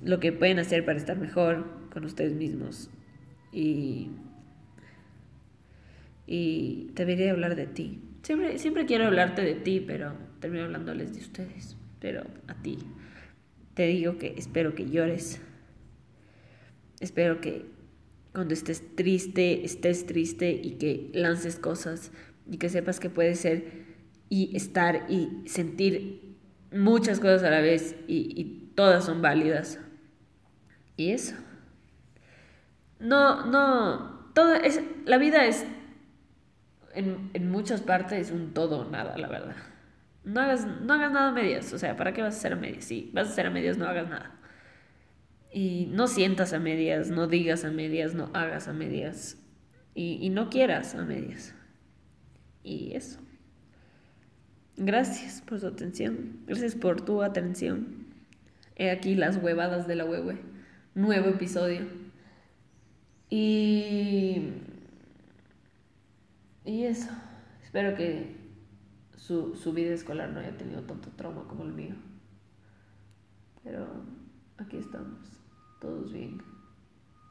lo 0.04 0.20
que 0.20 0.32
pueden 0.32 0.60
hacer 0.60 0.86
para 0.86 0.98
estar 0.98 1.18
mejor 1.18 1.66
con 1.93 2.06
ustedes 2.06 2.34
mismos. 2.34 2.89
Y 3.51 4.10
y 6.25 6.89
debería 6.93 7.32
hablar 7.32 7.56
de 7.56 7.67
ti. 7.67 8.01
Siempre, 8.21 8.58
siempre 8.58 8.86
quiero 8.86 9.06
hablarte 9.06 9.41
de 9.41 9.56
ti, 9.56 9.84
pero 9.86 10.13
termino 10.39 10.63
hablándoles 10.65 11.13
de 11.13 11.19
ustedes. 11.19 11.75
Pero 11.99 12.23
a 12.47 12.56
ti 12.56 12.79
te 13.73 13.88
digo 13.88 14.17
que 14.17 14.36
espero 14.38 14.75
que 14.75 14.89
llores. 14.89 15.41
Espero 16.99 17.41
que 17.41 17.65
cuando 18.32 18.53
estés 18.53 18.95
triste, 18.95 19.65
estés 19.65 20.06
triste 20.06 20.51
y 20.51 20.71
que 20.71 21.10
lances 21.13 21.58
cosas 21.58 22.12
y 22.49 22.58
que 22.58 22.69
sepas 22.69 22.99
que 22.99 23.10
puedes 23.10 23.39
ser 23.39 23.84
y 24.29 24.56
estar 24.56 25.06
y 25.10 25.29
sentir 25.45 26.36
muchas 26.71 27.19
cosas 27.19 27.43
a 27.43 27.49
la 27.49 27.62
vez 27.62 27.95
y, 28.08 28.34
y 28.39 28.71
todas 28.75 29.06
son 29.06 29.21
válidas. 29.21 29.79
Y 30.95 31.10
eso. 31.12 31.36
No, 33.04 33.46
no, 33.46 34.32
todo 34.34 34.56
es, 34.56 34.82
la 35.06 35.18
vida 35.18 35.46
es 35.46 35.66
en, 36.96 37.32
en 37.34 37.52
muchas 37.52 37.82
partes 37.82 38.32
un 38.32 38.54
todo 38.54 38.80
o 38.80 38.89
nada, 38.89 39.18
la 39.18 39.28
verdad. 39.28 39.58
No 40.24 40.39
hagas, 40.39 40.66
no 40.66 40.94
hagas 40.94 41.12
nada 41.12 41.30
a 41.30 41.32
medias, 41.34 41.74
o 41.74 41.78
sea, 41.78 41.98
¿para 41.98 42.13
qué 42.13 42.22
vas 42.22 42.36
a 42.36 42.38
hacer 42.38 42.54
a 42.54 42.56
medias? 42.56 42.86
Si 42.86 43.12
vas 43.13 43.28
a 43.28 43.32
hacer 43.32 43.48
a 43.48 43.50
medias, 43.50 43.78
no 43.78 43.88
hagas 43.88 44.08
nada. 44.08 44.32
Y 45.52 45.88
no 45.92 46.08
sientas 46.08 46.54
a 46.54 46.60
medias, 46.60 47.10
no 47.10 47.28
digas 47.28 47.66
a 47.66 47.72
medias, 47.72 48.16
no 48.16 48.30
hagas 48.34 48.70
a 48.70 48.74
medias. 48.74 49.38
Y, 49.94 50.18
y 50.22 50.30
no 50.30 50.50
quieras 50.50 50.96
a 50.96 51.04
medias. 51.04 51.54
Y 52.63 52.94
eso. 52.96 53.20
Gracias 54.78 55.42
por 55.42 55.60
su 55.60 55.68
atención. 55.68 56.38
Gracias 56.48 56.76
por 56.76 57.02
tu 57.02 57.22
atención. 57.22 58.08
He 58.78 58.89
aquí 58.89 59.13
las 59.13 59.38
huevadas 59.38 59.88
de 59.88 59.96
la 59.96 60.06
huehue. 60.06 60.38
Nuevo 60.96 61.28
episodio. 61.28 62.03
Y 63.36 64.54
y 66.65 66.84
eso, 66.84 67.10
espero 67.63 67.96
que 67.96 68.36
su, 69.17 69.56
su 69.56 69.74
vida 69.74 69.91
escolar 69.91 70.30
no 70.30 70.39
haya 70.39 70.56
tenido 70.56 70.84
tanto 70.84 71.10
trauma 71.10 71.48
como 71.48 71.63
el 71.63 71.74
mío. 71.74 71.96
Pero 73.63 73.88
aquí 74.58 74.78
estamos, 74.78 75.19
todos 75.82 76.13
bien. 76.13 76.43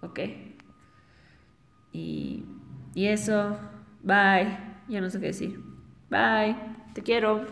¿Ok? 0.02 0.18
Y, 1.92 2.44
y 2.94 3.06
eso, 3.06 3.56
bye. 4.02 4.58
Ya 4.88 5.00
no 5.00 5.08
sé 5.08 5.20
qué 5.20 5.26
decir. 5.26 5.60
Bye, 6.10 6.56
te 6.94 7.02
quiero. 7.02 7.46